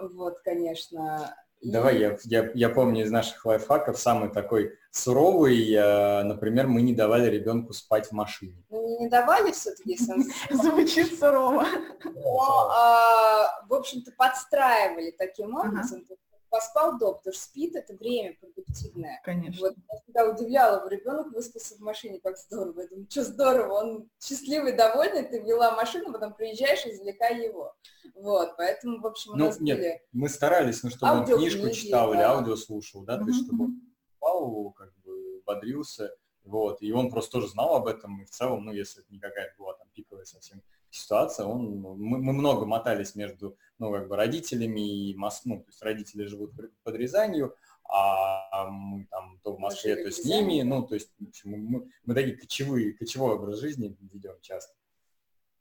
Вот, 0.00 0.40
конечно. 0.40 1.34
Давай, 1.60 1.98
я, 1.98 2.16
я, 2.24 2.50
я 2.54 2.68
помню 2.68 3.04
из 3.04 3.10
наших 3.10 3.44
лайфхаков 3.44 3.98
самый 3.98 4.30
такой 4.30 4.78
суровый, 4.90 5.72
э, 5.72 6.22
например, 6.22 6.68
мы 6.68 6.82
не 6.82 6.94
давали 6.94 7.28
ребенку 7.28 7.72
спать 7.72 8.06
в 8.06 8.12
машине. 8.12 8.64
Ну, 8.70 9.00
не 9.00 9.08
давали 9.08 9.50
все-таки, 9.50 9.92
если 9.92 10.12
он... 10.12 10.24
Звучит 10.50 11.18
сурово. 11.18 11.66
Но, 12.04 12.70
а, 12.70 13.66
в 13.68 13.74
общем-то, 13.74 14.12
подстраивали 14.16 15.10
таким 15.18 15.56
образом, 15.56 16.04
поспал 16.50 16.98
что 16.98 17.32
спит 17.32 17.76
это 17.76 17.94
время 17.94 18.36
продуктивное. 18.40 19.20
Конечно. 19.24 19.60
Вот 19.60 19.76
я 19.76 20.00
всегда 20.00 20.30
удивляла, 20.30 20.88
ребенок 20.88 21.32
выспался 21.32 21.76
в 21.76 21.80
машине, 21.80 22.20
как 22.20 22.36
здорово. 22.36 22.82
Я 22.82 22.88
думаю, 22.88 23.06
что 23.10 23.24
здорово, 23.24 23.72
он 23.74 24.10
счастливый, 24.20 24.72
довольный, 24.72 25.24
ты 25.24 25.40
вела 25.40 25.76
машину, 25.76 26.12
потом 26.12 26.34
приезжаешь 26.34 26.84
и 26.86 26.92
извлекай 26.92 27.44
его. 27.44 27.74
Вот, 28.14 28.56
поэтому, 28.56 29.00
в 29.00 29.06
общем, 29.06 29.32
у 29.32 29.36
ну, 29.36 29.46
нас 29.46 29.60
нет, 29.60 29.78
были... 29.78 30.02
мы 30.12 30.28
старались, 30.28 30.82
ну, 30.82 30.90
чтобы 30.90 31.12
он 31.12 31.26
книжку 31.26 31.70
читал 31.70 32.10
да. 32.10 32.16
или 32.16 32.22
аудио 32.22 32.56
слушал, 32.56 33.02
да, 33.04 33.18
то 33.18 33.26
есть, 33.26 33.44
чтобы 33.44 33.64
он 33.66 33.80
спал, 34.16 34.72
как 34.72 34.92
бы 35.04 35.40
бодрился, 35.46 36.10
вот, 36.42 36.82
и 36.82 36.90
он 36.92 37.10
просто 37.10 37.32
тоже 37.32 37.48
знал 37.48 37.76
об 37.76 37.86
этом, 37.86 38.20
и 38.20 38.24
в 38.24 38.30
целом, 38.30 38.64
ну, 38.64 38.72
если 38.72 39.02
это 39.02 39.12
не 39.12 39.20
какая-то 39.20 39.54
была 39.56 39.74
там 39.74 39.88
пиковая 39.94 40.24
совсем 40.24 40.62
ситуация, 40.90 41.46
он, 41.46 41.80
мы, 41.80 42.18
мы 42.18 42.32
много 42.32 42.66
мотались 42.66 43.14
между, 43.14 43.56
ну, 43.78 43.92
как 43.92 44.08
бы 44.08 44.16
родителями 44.16 45.10
и 45.10 45.14
Москвой, 45.14 45.56
ну, 45.56 45.62
то 45.62 45.68
есть 45.68 45.82
родители 45.82 46.24
живут 46.24 46.52
под 46.82 46.94
Рязанью, 46.94 47.54
а 47.90 48.66
мы 48.68 49.06
там 49.06 49.38
то 49.42 49.54
в 49.54 49.58
Москве, 49.58 49.96
то 49.96 50.10
с 50.10 50.24
ними, 50.24 50.62
ну, 50.62 50.86
то 50.86 50.94
есть, 50.94 51.10
в 51.18 51.28
общем, 51.28 51.50
мы, 51.50 51.90
мы 52.04 52.14
такие 52.14 52.36
кочевые, 52.36 52.92
кочевой 52.92 53.34
образ 53.34 53.58
жизни 53.58 53.96
ведем 54.12 54.34
часто. 54.42 54.74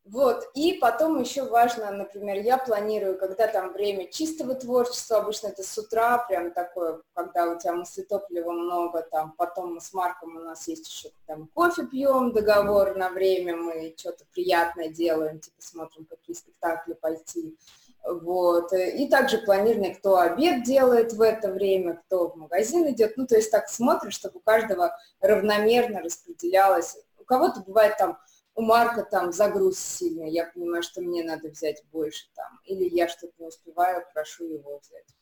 Вот, 0.10 0.50
и 0.54 0.74
потом 0.74 1.20
еще 1.20 1.44
важно, 1.44 1.92
например, 1.92 2.38
я 2.38 2.58
планирую, 2.58 3.18
когда 3.18 3.46
там 3.48 3.74
время 3.74 4.08
чистого 4.10 4.56
творчества, 4.56 5.18
обычно 5.18 5.48
это 5.48 5.64
с 5.64 5.78
утра, 5.78 6.26
прям 6.30 6.52
такое, 6.52 7.02
когда 7.14 7.52
у 7.52 7.60
тебя 7.60 7.74
мыслетоплива 7.74 8.52
много, 8.52 9.02
там, 9.02 9.34
потом 9.38 9.74
мы 9.76 9.82
с 9.82 9.92
Марком 9.92 10.38
у 10.38 10.40
нас 10.40 10.66
есть 10.70 10.88
еще, 10.88 11.10
там, 11.26 11.50
кофе 11.54 11.86
пьем, 11.86 12.32
договор 12.32 12.96
на 12.96 13.10
время, 13.10 13.58
мы 13.58 13.94
что-то 13.98 14.24
приятное 14.32 14.88
делаем, 14.88 15.42
типа 15.42 15.58
смотрим, 15.60 16.06
какие 16.06 16.38
спектакли 16.38 16.94
пойти, 16.94 17.58
вот, 18.06 18.72
и 18.72 19.10
также 19.10 19.40
планирование, 19.40 19.94
кто 19.94 20.20
обед 20.20 20.64
делает 20.64 21.12
в 21.12 21.22
это 21.22 21.52
время, 21.52 22.02
кто 22.06 22.30
в 22.30 22.38
магазин 22.38 22.90
идет, 22.90 23.18
ну, 23.18 23.28
то 23.28 23.36
есть 23.36 23.52
так 23.52 23.68
смотрим, 23.68 24.12
чтобы 24.12 24.38
у 24.38 24.42
каждого 24.42 24.98
равномерно 25.20 26.00
распределялось, 26.00 26.96
у 27.20 27.26
кого-то 27.26 27.60
бывает 27.60 27.98
там 27.98 28.18
у 28.58 28.64
Марка 28.64 29.04
там 29.04 29.32
загруз 29.32 29.78
сильный, 29.78 30.32
я 30.32 30.48
понимаю, 30.48 30.82
что 30.82 31.00
мне 31.00 31.24
надо 31.24 31.50
взять 31.50 31.84
больше 31.92 32.26
там, 32.36 32.60
или 32.66 32.90
я 32.90 33.08
что-то 33.08 33.34
не 33.38 33.48
успеваю, 33.48 34.04
прошу 34.14 34.46
его 34.46 34.80
взять. 34.80 35.16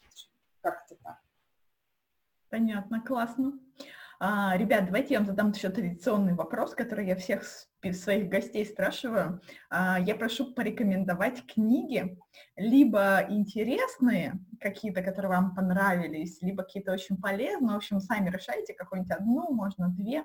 Как-то 0.62 0.96
так. 1.04 1.20
Понятно, 2.50 3.02
классно. 3.02 3.60
А, 4.22 4.56
ребят, 4.56 4.86
давайте 4.86 5.16
я 5.16 5.20
вам 5.20 5.28
задам 5.28 5.52
еще 5.52 5.70
традиционный 5.70 6.34
вопрос, 6.34 6.74
который 6.74 7.08
я 7.08 7.18
всех 7.18 7.44
своих 7.92 8.30
гостей 8.30 8.66
спрашиваю. 8.66 9.42
А, 9.70 10.00
я 10.00 10.16
прошу 10.16 10.54
порекомендовать 10.54 11.46
книги, 11.46 12.18
либо 12.56 13.26
интересные, 13.28 14.40
какие-то, 14.62 15.04
которые 15.04 15.32
вам 15.32 15.54
понравились, 15.54 16.42
либо 16.42 16.64
какие-то 16.64 16.94
очень 16.94 17.18
полезные. 17.18 17.74
В 17.74 17.78
общем, 17.78 18.00
сами 18.00 18.30
решайте, 18.30 18.74
какую-нибудь 18.74 19.12
одну, 19.12 19.52
можно 19.52 19.90
две. 19.90 20.24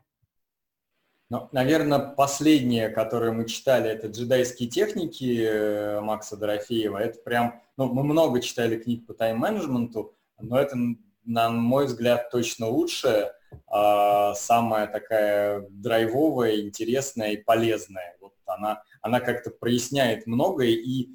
Ну, 1.30 1.48
наверное, 1.52 2.00
последнее, 2.00 2.88
которое 2.88 3.30
мы 3.30 3.46
читали, 3.46 3.88
это 3.88 4.08
«Джедайские 4.08 4.68
техники» 4.68 5.46
э, 5.46 6.00
Макса 6.00 6.36
Дорофеева. 6.36 6.98
Это 6.98 7.20
прям, 7.20 7.62
ну, 7.76 7.86
мы 7.86 8.02
много 8.02 8.40
читали 8.40 8.76
книг 8.76 9.06
по 9.06 9.14
тайм-менеджменту, 9.14 10.16
но 10.40 10.58
это, 10.58 10.76
на 11.24 11.50
мой 11.50 11.86
взгляд, 11.86 12.30
точно 12.32 12.66
лучшее, 12.66 13.30
а, 13.68 14.34
самая 14.34 14.88
такая 14.88 15.66
драйвовая, 15.70 16.60
интересная 16.62 17.32
и 17.32 17.36
полезная. 17.36 18.16
Вот 18.20 18.32
она, 18.46 18.82
она 19.00 19.20
как-то 19.20 19.50
проясняет 19.50 20.26
многое, 20.26 20.70
и 20.70 21.10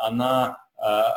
она 0.00 0.58
а, 0.76 1.14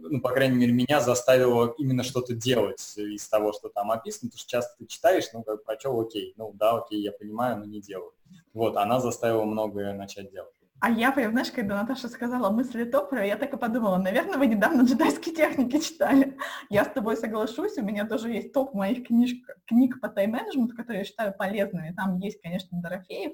ну, 0.00 0.20
по 0.20 0.30
крайней 0.30 0.56
мере, 0.56 0.72
меня 0.72 1.00
заставило 1.00 1.74
именно 1.78 2.02
что-то 2.02 2.34
делать 2.34 2.94
из 2.96 3.28
того, 3.28 3.52
что 3.52 3.68
там 3.68 3.90
описано, 3.90 4.30
потому 4.30 4.38
что 4.38 4.50
часто 4.50 4.76
ты 4.78 4.86
читаешь, 4.86 5.24
ну, 5.32 5.42
как 5.42 5.64
прочел, 5.64 6.00
окей, 6.00 6.34
ну, 6.36 6.52
да, 6.54 6.78
окей, 6.78 7.00
я 7.00 7.12
понимаю, 7.12 7.58
но 7.58 7.64
не 7.64 7.80
делаю. 7.80 8.12
Вот, 8.52 8.76
она 8.76 9.00
заставила 9.00 9.44
многое 9.44 9.92
начать 9.92 10.30
делать. 10.30 10.54
А 10.80 10.90
я 10.90 11.12
прям, 11.12 11.32
знаешь, 11.32 11.50
когда 11.50 11.80
Наташа 11.80 12.08
сказала 12.08 12.50
мысли 12.50 12.84
топора, 12.84 13.24
я 13.24 13.36
так 13.36 13.54
и 13.54 13.56
подумала, 13.56 13.96
наверное, 13.96 14.36
вы 14.36 14.46
недавно 14.46 14.82
джедайские 14.82 15.34
техники 15.34 15.80
читали. 15.80 16.36
Я 16.68 16.84
с 16.84 16.92
тобой 16.92 17.16
соглашусь, 17.16 17.78
у 17.78 17.82
меня 17.82 18.06
тоже 18.06 18.30
есть 18.30 18.52
топ 18.52 18.74
моих 18.74 19.06
книж, 19.06 19.32
книг 19.66 20.00
по 20.00 20.08
тайм-менеджменту, 20.08 20.76
которые 20.76 20.98
я 20.98 21.04
считаю 21.04 21.32
полезными. 21.32 21.94
Там 21.96 22.18
есть, 22.18 22.40
конечно, 22.42 22.82
Дорофеев, 22.82 23.32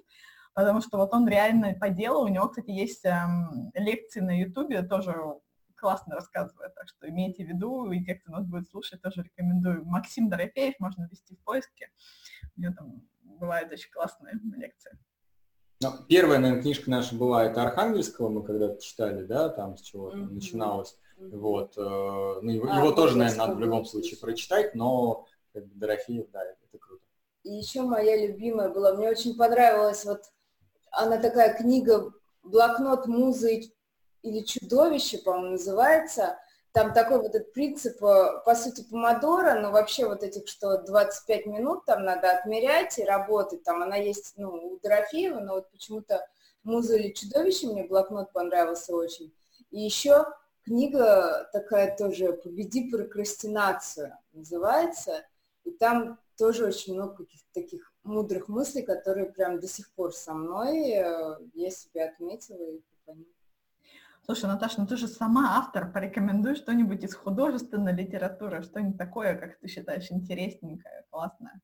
потому 0.54 0.80
что 0.80 0.98
вот 0.98 1.12
он 1.12 1.26
реально 1.26 1.74
по 1.74 1.88
делу, 1.88 2.24
у 2.24 2.28
него, 2.28 2.48
кстати, 2.48 2.70
есть 2.70 3.04
эм, 3.04 3.72
лекции 3.74 4.20
на 4.20 4.38
Ютубе, 4.38 4.82
тоже 4.82 5.16
классно 5.80 6.14
рассказывает, 6.14 6.74
так 6.74 6.88
что 6.88 7.08
имейте 7.08 7.44
в 7.44 7.48
виду, 7.48 7.90
и 7.90 8.04
те, 8.04 8.14
кто 8.14 8.32
нас 8.32 8.46
будет 8.46 8.68
слушать, 8.68 9.00
тоже 9.02 9.22
рекомендую. 9.22 9.84
Максим 9.84 10.28
Дорофеев 10.28 10.78
можно 10.78 11.08
ввести 11.10 11.34
в 11.34 11.40
поиске, 11.40 11.90
у 12.56 12.60
него 12.60 12.74
там 12.74 13.02
бывают 13.22 13.72
очень 13.72 13.90
классные 13.90 14.34
лекции. 14.56 14.98
Ну, 15.82 15.92
первая, 16.08 16.38
наверное, 16.38 16.62
книжка 16.62 16.90
наша 16.90 17.14
была, 17.14 17.46
это 17.46 17.62
Архангельского, 17.62 18.28
мы 18.28 18.44
когда-то 18.44 18.82
читали, 18.82 19.24
да, 19.24 19.48
там 19.48 19.78
с 19.78 19.80
чего 19.80 20.12
mm-hmm. 20.12 20.30
начиналось. 20.30 20.98
Mm-hmm. 21.18 21.38
Вот. 21.38 21.78
Э, 21.78 22.40
ну, 22.42 22.50
его, 22.50 22.70
а, 22.70 22.76
его 22.76 22.92
тоже, 22.92 23.16
наверное, 23.16 23.46
надо 23.46 23.54
в 23.54 23.60
любом 23.60 23.86
случае 23.86 24.20
прочитать, 24.20 24.74
но 24.74 25.26
как 25.54 25.66
бы 25.66 25.74
Дорофеев, 25.76 26.30
да, 26.32 26.44
это 26.44 26.78
круто. 26.78 27.02
И 27.44 27.54
еще 27.54 27.80
моя 27.80 28.26
любимая 28.26 28.68
была, 28.68 28.94
мне 28.94 29.08
очень 29.08 29.34
понравилась 29.36 30.04
вот, 30.04 30.24
она 30.90 31.16
такая 31.18 31.56
книга 31.56 32.12
«Блокнот 32.42 33.06
музы 33.06 33.72
или 34.22 34.40
чудовище», 34.40 35.18
по-моему, 35.18 35.52
называется. 35.52 36.38
Там 36.72 36.92
такой 36.92 37.18
вот 37.18 37.34
этот 37.34 37.52
принцип, 37.52 38.02
э, 38.02 38.42
по 38.44 38.54
сути, 38.54 38.84
помодора, 38.88 39.60
но 39.60 39.72
вообще 39.72 40.06
вот 40.06 40.22
этих, 40.22 40.46
что 40.46 40.78
25 40.78 41.46
минут 41.46 41.84
там 41.84 42.04
надо 42.04 42.30
отмерять 42.30 42.98
и 42.98 43.04
работать. 43.04 43.64
Там 43.64 43.82
она 43.82 43.96
есть, 43.96 44.34
ну, 44.36 44.50
у 44.50 44.78
Дорофеева, 44.78 45.40
но 45.40 45.54
вот 45.54 45.70
почему-то 45.70 46.24
«Муза 46.62 46.96
или 46.96 47.12
чудовище» 47.12 47.66
мне 47.66 47.84
блокнот 47.84 48.32
понравился 48.32 48.94
очень. 48.94 49.34
И 49.70 49.80
еще 49.80 50.26
книга 50.62 51.48
такая 51.52 51.96
тоже 51.96 52.34
«Победи 52.34 52.88
прокрастинацию» 52.88 54.12
называется. 54.32 55.24
И 55.64 55.72
там 55.72 56.20
тоже 56.38 56.66
очень 56.66 56.94
много 56.94 57.16
каких-то 57.16 57.48
таких 57.52 57.92
мудрых 58.04 58.48
мыслей, 58.48 58.82
которые 58.82 59.26
прям 59.26 59.58
до 59.58 59.66
сих 59.66 59.90
пор 59.92 60.14
со 60.14 60.34
мной. 60.34 60.90
Э, 60.90 61.36
я 61.54 61.70
себе 61.70 62.04
отметила 62.04 62.62
их 62.62 62.82
по 63.04 63.10
ним. 63.10 63.26
Слушай, 64.24 64.46
Наташа, 64.46 64.80
ну 64.80 64.86
ты 64.86 64.96
же 64.96 65.08
сама 65.08 65.58
автор, 65.58 65.90
порекомендуй 65.90 66.54
что-нибудь 66.54 67.02
из 67.02 67.14
художественной 67.14 67.92
литературы, 67.92 68.62
что-нибудь 68.62 68.98
такое, 68.98 69.34
как 69.34 69.58
ты 69.58 69.68
считаешь, 69.68 70.10
интересненькое, 70.10 71.04
классное. 71.10 71.60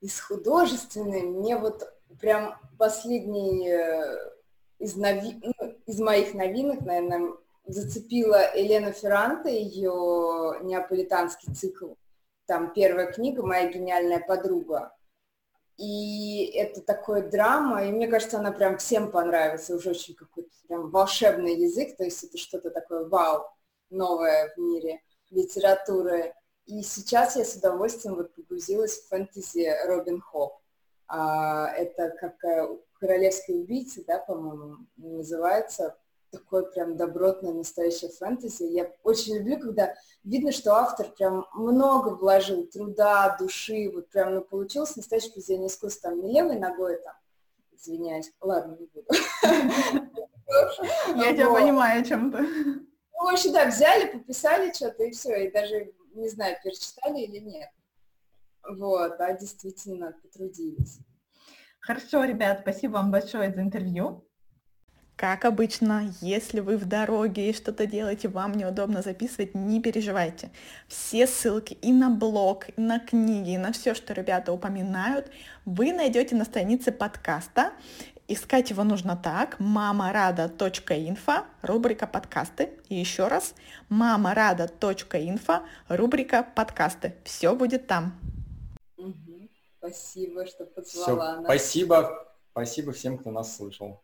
Из 0.00 0.18
художественной 0.20 1.22
мне 1.22 1.56
вот 1.56 1.82
прям 2.20 2.58
последний 2.76 3.68
э, 3.68 4.32
из, 4.78 4.96
нови... 4.96 5.40
ну, 5.42 5.78
из 5.86 6.00
моих 6.00 6.34
новинок, 6.34 6.80
наверное, 6.80 7.34
зацепила 7.66 8.56
Елена 8.56 8.92
Ферранта, 8.92 9.48
ее 9.48 10.58
неаполитанский 10.62 11.54
цикл. 11.54 11.94
Там 12.46 12.72
первая 12.72 13.12
книга 13.12 13.44
«Моя 13.46 13.70
гениальная 13.70 14.18
подруга». 14.18 14.92
И 15.78 16.44
это 16.54 16.80
такое 16.82 17.28
драма, 17.28 17.84
и 17.84 17.92
мне 17.92 18.06
кажется, 18.06 18.38
она 18.38 18.52
прям 18.52 18.78
всем 18.78 19.10
понравится, 19.10 19.74
уже 19.74 19.90
очень 19.90 20.14
какой-то 20.14 20.50
прям 20.68 20.90
волшебный 20.90 21.56
язык, 21.56 21.96
то 21.96 22.04
есть 22.04 22.22
это 22.22 22.38
что-то 22.38 22.70
такое 22.70 23.06
вау, 23.08 23.46
новое 23.90 24.52
в 24.54 24.58
мире 24.58 25.00
литературы. 25.30 26.34
И 26.66 26.82
сейчас 26.82 27.36
я 27.36 27.44
с 27.44 27.56
удовольствием 27.56 28.14
вот 28.14 28.34
погрузилась 28.34 28.98
в 28.98 29.08
фэнтези 29.08 29.74
Робин 29.86 30.20
Хоп. 30.20 30.58
А, 31.08 31.68
это 31.74 32.10
как 32.10 32.36
королевский 33.00 33.60
убийца, 33.60 34.02
да, 34.06 34.18
по-моему, 34.18 34.86
называется 34.96 35.96
такое 36.32 36.62
прям 36.62 36.96
добротное 36.96 37.52
настоящее 37.52 38.10
фэнтези. 38.10 38.64
Я 38.64 38.90
очень 39.04 39.36
люблю, 39.36 39.60
когда 39.60 39.94
видно, 40.24 40.50
что 40.50 40.74
автор 40.74 41.08
прям 41.10 41.46
много 41.54 42.16
вложил 42.16 42.66
труда, 42.66 43.36
души, 43.38 43.90
вот 43.94 44.08
прям 44.08 44.34
ну, 44.34 44.40
получилось 44.40 44.96
настоящее 44.96 45.32
произведение 45.32 45.68
искусства. 45.68 46.10
Там 46.10 46.20
не 46.20 46.32
левой 46.32 46.58
ногой 46.58 46.96
там, 47.02 47.14
извиняюсь, 47.72 48.32
ладно, 48.40 48.76
не 48.80 48.86
буду. 48.86 49.06
Я 51.16 51.32
тебя 51.32 51.52
понимаю 51.52 52.02
о 52.02 52.04
чем-то. 52.04 52.38
Ну, 52.40 53.30
вообще, 53.30 53.52
да, 53.52 53.66
взяли, 53.66 54.10
пописали 54.10 54.72
что-то, 54.72 55.04
и 55.04 55.12
все, 55.12 55.46
и 55.46 55.50
даже, 55.52 55.92
не 56.14 56.28
знаю, 56.28 56.56
перечитали 56.62 57.20
или 57.20 57.38
нет. 57.38 57.70
Вот, 58.68 59.20
а 59.20 59.32
действительно 59.34 60.12
потрудились. 60.22 60.98
Хорошо, 61.80 62.24
ребят, 62.24 62.60
спасибо 62.62 62.94
вам 62.94 63.10
большое 63.10 63.52
за 63.52 63.60
интервью. 63.60 64.24
Как 65.22 65.44
обычно, 65.44 66.12
если 66.20 66.58
вы 66.58 66.76
в 66.76 66.84
дороге 66.84 67.50
и 67.50 67.52
что-то 67.52 67.86
делаете, 67.86 68.26
вам 68.26 68.54
неудобно 68.54 69.02
записывать, 69.02 69.54
не 69.54 69.80
переживайте. 69.80 70.50
Все 70.88 71.28
ссылки 71.28 71.74
и 71.74 71.92
на 71.92 72.10
блог, 72.10 72.66
и 72.76 72.80
на 72.80 72.98
книги, 72.98 73.50
и 73.50 73.56
на 73.56 73.70
все, 73.70 73.94
что 73.94 74.14
ребята 74.14 74.52
упоминают, 74.52 75.30
вы 75.64 75.92
найдете 75.92 76.34
на 76.34 76.44
странице 76.44 76.90
подкаста. 76.90 77.70
Искать 78.26 78.70
его 78.70 78.82
нужно 78.82 79.16
так, 79.16 79.60
мамарада.инфо, 79.60 81.44
рубрика 81.62 82.08
подкасты. 82.08 82.70
И 82.88 82.96
еще 82.96 83.28
раз, 83.28 83.54
мамарада.инфо, 83.90 85.62
рубрика 85.86 86.42
подкасты. 86.42 87.14
Все 87.22 87.54
будет 87.54 87.86
там. 87.86 88.18
Спасибо, 89.78 90.46
что 90.46 90.66
позвала 90.66 91.34
Все, 91.34 91.44
Спасибо. 91.44 92.28
Спасибо 92.50 92.90
всем, 92.90 93.18
кто 93.18 93.30
нас 93.30 93.56
слышал. 93.56 94.01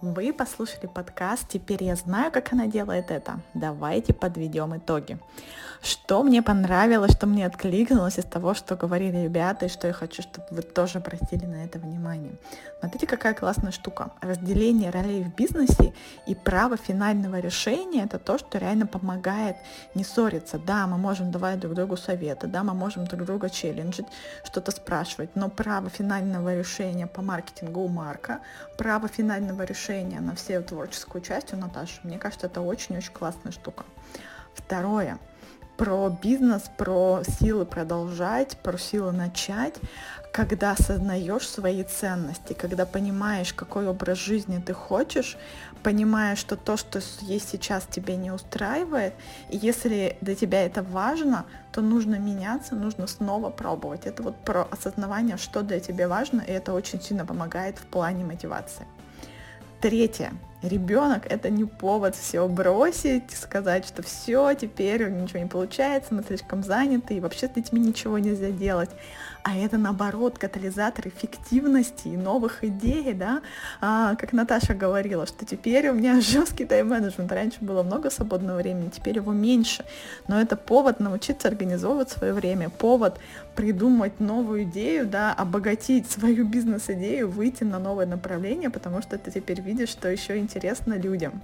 Вы 0.00 0.32
послушали 0.32 0.86
подкаст 0.86 1.48
«Теперь 1.48 1.84
я 1.84 1.96
знаю, 1.96 2.32
как 2.32 2.52
она 2.52 2.66
делает 2.66 3.10
это». 3.10 3.40
Давайте 3.54 4.12
подведем 4.12 4.76
итоги. 4.76 5.18
Что 5.82 6.22
мне 6.22 6.42
понравилось, 6.42 7.10
что 7.10 7.26
мне 7.26 7.44
откликнулось 7.44 8.16
из 8.16 8.24
того, 8.24 8.54
что 8.54 8.76
говорили 8.76 9.16
ребята, 9.16 9.66
и 9.66 9.68
что 9.68 9.88
я 9.88 9.92
хочу, 9.92 10.22
чтобы 10.22 10.46
вы 10.50 10.62
тоже 10.62 10.98
обратили 10.98 11.44
на 11.44 11.64
это 11.64 11.80
внимание. 11.80 12.34
Смотрите, 12.78 13.08
какая 13.08 13.34
классная 13.34 13.72
штука. 13.72 14.12
Разделение 14.20 14.90
ролей 14.90 15.24
в 15.24 15.34
бизнесе 15.34 15.92
и 16.28 16.36
право 16.36 16.76
финального 16.76 17.40
решения– 17.40 18.04
это 18.04 18.20
то, 18.20 18.38
что 18.38 18.58
реально 18.58 18.86
помогает 18.86 19.56
не 19.96 20.04
ссориться. 20.04 20.60
Да, 20.60 20.86
мы 20.86 20.98
можем 20.98 21.32
давать 21.32 21.58
друг 21.58 21.74
другу 21.74 21.96
советы, 21.96 22.46
да, 22.46 22.62
мы 22.62 22.74
можем 22.74 23.04
друг 23.06 23.24
друга 23.24 23.50
челленджить, 23.50 24.06
что-то 24.44 24.70
спрашивать, 24.70 25.34
но 25.34 25.48
право 25.48 25.90
финального 25.90 26.56
решения 26.56 27.08
по 27.08 27.22
маркетингу 27.22 27.80
у 27.80 27.88
Марка, 27.88 28.38
право 28.78 29.08
финального 29.08 29.62
решения 29.62 30.20
на 30.20 30.36
всю 30.36 30.62
творческую 30.62 31.22
часть 31.22 31.52
у 31.52 31.56
Наташи, 31.56 31.98
мне 32.04 32.18
кажется, 32.18 32.46
это 32.46 32.60
очень-очень 32.60 33.12
классная 33.12 33.50
штука. 33.50 33.82
Второе– 34.54 35.18
про 35.76 36.08
бизнес, 36.10 36.70
про 36.76 37.22
силы 37.40 37.64
продолжать, 37.64 38.56
про 38.58 38.78
силы 38.78 39.12
начать, 39.12 39.74
когда 40.32 40.72
осознаешь 40.72 41.48
свои 41.48 41.82
ценности, 41.82 42.52
когда 42.52 42.86
понимаешь, 42.86 43.52
какой 43.52 43.86
образ 43.86 44.18
жизни 44.18 44.62
ты 44.64 44.72
хочешь, 44.72 45.36
понимаешь, 45.82 46.38
что 46.38 46.56
то, 46.56 46.76
что 46.76 47.00
есть 47.20 47.50
сейчас, 47.50 47.86
тебе 47.86 48.16
не 48.16 48.30
устраивает, 48.30 49.14
и 49.50 49.56
если 49.56 50.16
для 50.20 50.34
тебя 50.34 50.64
это 50.64 50.82
важно, 50.82 51.44
то 51.72 51.80
нужно 51.80 52.16
меняться, 52.16 52.74
нужно 52.74 53.06
снова 53.06 53.50
пробовать. 53.50 54.06
Это 54.06 54.22
вот 54.22 54.36
про 54.44 54.62
осознавание, 54.70 55.36
что 55.36 55.62
для 55.62 55.80
тебя 55.80 56.08
важно, 56.08 56.40
и 56.40 56.52
это 56.52 56.72
очень 56.72 57.00
сильно 57.00 57.26
помогает 57.26 57.78
в 57.78 57.86
плане 57.86 58.24
мотивации. 58.24 58.86
Третье. 59.80 60.32
Ребенок 60.62 61.26
это 61.28 61.50
не 61.50 61.64
повод 61.64 62.14
все 62.14 62.46
бросить, 62.46 63.32
сказать, 63.32 63.84
что 63.84 64.02
все, 64.02 64.54
теперь 64.54 65.08
ничего 65.10 65.40
не 65.40 65.48
получается, 65.48 66.14
мы 66.14 66.22
слишком 66.22 66.62
заняты, 66.62 67.14
и 67.14 67.20
вообще 67.20 67.48
с 67.48 67.50
детьми 67.50 67.80
ничего 67.80 68.16
нельзя 68.18 68.50
делать. 68.50 68.90
А 69.42 69.56
это 69.56 69.76
наоборот 69.76 70.38
катализатор 70.38 71.08
эффективности 71.08 72.06
и 72.06 72.16
новых 72.16 72.62
идей, 72.62 73.12
да, 73.12 73.42
а, 73.80 74.14
как 74.14 74.32
Наташа 74.32 74.72
говорила, 74.72 75.26
что 75.26 75.44
теперь 75.44 75.88
у 75.88 75.94
меня 75.94 76.20
жесткий 76.20 76.64
тайм-менеджмент, 76.64 77.32
раньше 77.32 77.58
было 77.60 77.82
много 77.82 78.08
свободного 78.10 78.58
времени, 78.58 78.90
теперь 78.90 79.16
его 79.16 79.32
меньше, 79.32 79.84
но 80.28 80.40
это 80.40 80.54
повод 80.54 81.00
научиться 81.00 81.48
организовывать 81.48 82.10
свое 82.10 82.32
время, 82.32 82.70
повод 82.70 83.18
придумать 83.56 84.20
новую 84.20 84.62
идею, 84.62 85.08
да, 85.08 85.32
обогатить 85.32 86.08
свою 86.08 86.44
бизнес-идею, 86.48 87.28
выйти 87.28 87.64
на 87.64 87.80
новое 87.80 88.06
направление, 88.06 88.70
потому 88.70 89.02
что 89.02 89.18
ты 89.18 89.32
теперь 89.32 89.60
видишь, 89.60 89.88
что 89.88 90.08
еще 90.08 90.38
интересно 90.38 90.51
людям. 90.98 91.40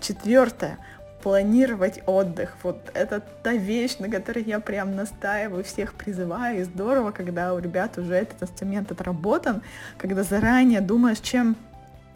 Четвертое 0.00 0.78
планировать 1.22 2.02
отдых. 2.04 2.54
Вот 2.62 2.90
это 2.92 3.22
та 3.42 3.52
вещь, 3.54 3.96
на 3.98 4.10
которой 4.10 4.44
я 4.44 4.60
прям 4.60 4.94
настаиваю, 4.94 5.64
всех 5.64 5.94
призываю. 5.94 6.60
И 6.60 6.64
здорово, 6.64 7.12
когда 7.12 7.54
у 7.54 7.58
ребят 7.58 7.96
уже 7.96 8.12
этот 8.14 8.42
инструмент 8.42 8.92
отработан, 8.92 9.62
когда 9.96 10.22
заранее 10.22 10.82
думаешь, 10.82 11.20
чем 11.20 11.56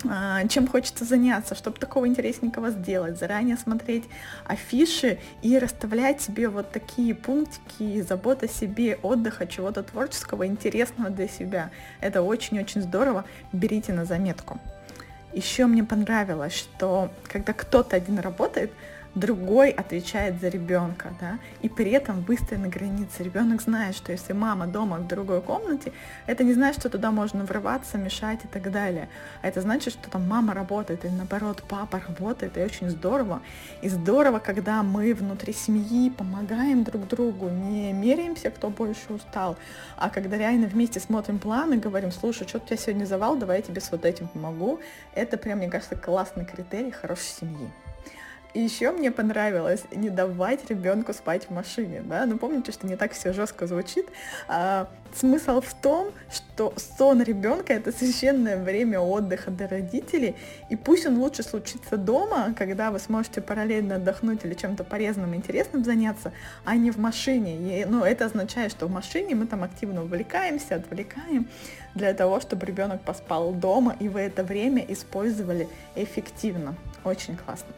а, 0.09 0.47
чем 0.47 0.69
хочется 0.69 1.05
заняться, 1.05 1.57
чтобы 1.57 1.79
такого 1.79 2.07
интересненького 2.07 2.71
сделать, 2.71 3.19
заранее 3.19 3.57
смотреть 3.57 4.05
афиши 4.47 5.19
и 5.43 5.59
расставлять 5.59 6.21
себе 6.21 6.49
вот 6.49 6.71
такие 6.71 7.15
пунктики, 7.17 8.01
забота 8.03 8.47
о 8.47 8.49
себе, 8.49 8.99
отдыха, 9.03 9.47
чего-то 9.47 9.83
творческого, 9.83 10.47
интересного 10.47 11.11
для 11.11 11.27
себя. 11.27 11.71
Это 12.01 12.23
очень-очень 12.23 12.83
здорово, 12.83 13.25
берите 13.53 13.93
на 13.93 14.05
заметку. 14.05 14.61
Еще 15.33 15.67
мне 15.67 15.85
понравилось, 15.85 16.55
что 16.55 17.11
когда 17.25 17.53
кто-то 17.53 17.97
один 17.97 18.19
работает, 18.19 18.73
другой 19.19 19.71
отвечает 19.71 20.41
за 20.41 20.49
ребенка, 20.49 21.13
да, 21.21 21.39
и 21.63 21.69
при 21.69 21.91
этом 21.91 22.23
выстроены 22.23 22.69
границы. 22.69 23.23
Ребенок 23.23 23.63
знает, 23.63 23.95
что 23.95 24.13
если 24.13 24.33
мама 24.33 24.67
дома 24.67 24.99
в 24.99 25.07
другой 25.07 25.41
комнате, 25.41 25.93
это 26.27 26.45
не 26.45 26.55
значит, 26.55 26.81
что 26.81 26.91
туда 26.91 27.11
можно 27.11 27.45
врываться, 27.45 27.99
мешать 27.99 28.41
и 28.45 28.49
так 28.49 28.71
далее. 28.71 29.09
А 29.43 29.49
это 29.49 29.61
значит, 29.61 29.93
что 29.93 30.11
там 30.11 30.29
мама 30.29 30.55
работает, 30.55 31.05
или 31.05 31.13
наоборот, 31.13 31.63
папа 31.69 32.01
работает, 32.07 32.57
и 32.57 32.63
очень 32.63 32.91
здорово. 32.91 33.41
И 33.83 33.89
здорово, 33.89 34.39
когда 34.39 34.83
мы 34.83 35.15
внутри 35.15 35.53
семьи 35.53 36.11
помогаем 36.11 36.85
друг 36.85 37.09
другу, 37.09 37.49
не 37.49 37.93
меряемся, 37.93 38.51
кто 38.51 38.71
больше 38.71 39.13
устал, 39.13 39.57
а 39.97 40.11
когда 40.11 40.37
реально 40.37 40.67
вместе 40.67 41.01
смотрим 41.01 41.39
план 41.39 41.73
и 41.73 41.77
говорим, 41.77 42.13
слушай, 42.13 42.47
что 42.47 42.59
у 42.59 42.61
тебя 42.61 42.77
сегодня 42.77 43.05
завал, 43.05 43.37
давай 43.37 43.59
я 43.59 43.63
тебе 43.63 43.81
с 43.81 43.91
вот 43.91 44.05
этим 44.05 44.29
помогу. 44.29 44.81
Это 45.15 45.37
прям, 45.37 45.59
мне 45.59 45.69
кажется, 45.69 45.97
классный 45.97 46.45
критерий 46.45 46.91
хорошей 46.91 47.29
семьи. 47.41 47.69
И 48.55 48.61
еще 48.61 48.93
мне 48.93 49.11
понравилось 49.11 49.83
не 49.93 50.09
давать 50.09 50.69
ребенку 50.71 51.13
спать 51.13 51.45
в 51.49 51.51
машине, 51.51 52.03
да, 52.05 52.25
ну 52.25 52.39
помните, 52.39 52.73
что 52.73 52.87
не 52.87 52.97
так 52.97 53.13
все 53.13 53.35
жестко 53.35 53.67
звучит. 53.67 54.07
А, 54.49 54.89
смысл 55.15 55.61
в 55.61 55.75
том, 55.75 56.13
что 56.33 56.73
сон 56.77 57.23
ребенка 57.23 57.75
это 57.75 57.93
священное 57.93 58.57
время 58.57 59.01
отдыха 59.01 59.51
для 59.51 59.69
родителей, 59.69 60.35
и 60.71 60.77
пусть 60.77 61.07
он 61.07 61.19
лучше 61.19 61.43
случится 61.43 61.99
дома, 61.99 62.55
когда 62.57 62.91
вы 62.91 62.99
сможете 63.01 63.43
параллельно 63.43 63.97
отдохнуть 63.97 64.45
или 64.45 64.55
чем-то 64.55 64.83
полезным, 64.83 65.35
интересным 65.35 65.85
заняться, 65.85 66.33
а 66.65 66.75
не 66.77 66.91
в 66.91 66.97
машине. 66.97 67.83
И, 67.83 67.85
ну, 67.85 68.03
это 68.03 68.25
означает, 68.25 68.73
что 68.73 68.87
в 68.87 68.91
машине 68.91 69.35
мы 69.35 69.47
там 69.47 69.63
активно 69.63 70.03
увлекаемся, 70.03 70.77
отвлекаем 70.77 71.47
для 71.95 72.15
того, 72.15 72.41
чтобы 72.41 72.65
ребенок 72.65 73.03
поспал 73.03 73.53
дома, 73.53 73.95
и 74.01 74.09
вы 74.09 74.21
это 74.21 74.43
время 74.43 74.85
использовали 74.89 75.69
эффективно. 75.95 76.77
Очень 77.05 77.37
классно. 77.37 77.75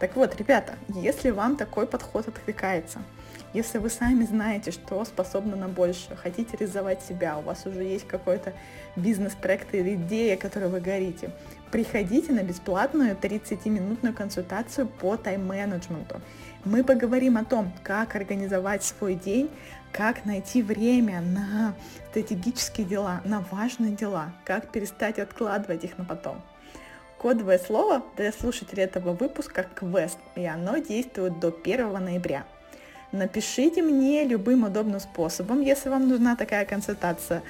Так 0.00 0.16
вот, 0.16 0.36
ребята, 0.36 0.74
если 0.88 1.30
вам 1.30 1.56
такой 1.56 1.86
подход 1.86 2.28
откликается, 2.28 3.00
если 3.54 3.78
вы 3.78 3.88
сами 3.88 4.24
знаете, 4.24 4.72
что 4.72 5.04
способны 5.04 5.54
на 5.54 5.68
больше, 5.68 6.16
хотите 6.16 6.56
реализовать 6.56 7.02
себя, 7.02 7.38
у 7.38 7.42
вас 7.42 7.64
уже 7.66 7.84
есть 7.84 8.06
какой-то 8.06 8.52
бизнес-проект 8.96 9.72
или 9.74 9.94
идея, 9.94 10.36
которой 10.36 10.68
вы 10.68 10.80
горите, 10.80 11.30
приходите 11.70 12.32
на 12.32 12.42
бесплатную 12.42 13.14
30-минутную 13.14 14.12
консультацию 14.12 14.88
по 14.88 15.16
тайм-менеджменту. 15.16 16.20
Мы 16.64 16.82
поговорим 16.82 17.36
о 17.36 17.44
том, 17.44 17.72
как 17.84 18.16
организовать 18.16 18.82
свой 18.82 19.14
день, 19.14 19.48
как 19.92 20.24
найти 20.24 20.60
время 20.60 21.20
на 21.20 21.74
стратегические 22.10 22.86
дела, 22.88 23.20
на 23.24 23.40
важные 23.52 23.92
дела, 23.92 24.32
как 24.44 24.72
перестать 24.72 25.20
откладывать 25.20 25.84
их 25.84 25.96
на 25.96 26.04
потом. 26.04 26.42
Кодовое 27.24 27.58
слово 27.58 28.02
для 28.18 28.32
слушателей 28.32 28.82
этого 28.82 29.14
выпуска 29.14 29.64
«Квест», 29.74 30.18
и 30.36 30.44
оно 30.44 30.76
действует 30.76 31.40
до 31.40 31.48
1 31.48 31.90
ноября. 32.04 32.44
Напишите 33.12 33.80
мне 33.80 34.24
любым 34.24 34.64
удобным 34.64 35.00
способом, 35.00 35.62
если 35.62 35.88
вам 35.88 36.06
нужна 36.06 36.36
такая 36.36 36.66
консультация. 36.66 37.42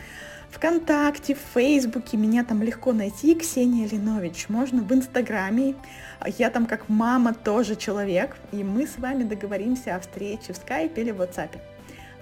Вконтакте, 0.51 1.35
в 1.35 1.41
Фейсбуке, 1.55 2.17
меня 2.17 2.45
там 2.45 2.63
легко 2.63 2.93
найти, 2.93 3.35
Ксения 3.35 3.89
Линович. 3.89 4.49
Можно 4.49 4.81
в 4.81 4.93
Инстаграме, 4.95 5.75
я 6.39 6.51
там 6.51 6.67
как 6.67 6.89
мама 6.89 7.35
тоже 7.35 7.75
человек, 7.75 8.37
и 8.53 8.63
мы 8.63 8.87
с 8.87 8.97
вами 8.97 9.25
договоримся 9.25 9.97
о 9.97 9.99
встрече 9.99 10.53
в 10.53 10.57
скайпе 10.57 11.01
или 11.01 11.11
в 11.11 11.21
WhatsApp. 11.21 11.59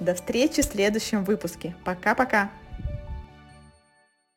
До 0.00 0.14
встречи 0.14 0.62
в 0.62 0.64
следующем 0.64 1.22
выпуске. 1.22 1.74
Пока-пока! 1.84 2.50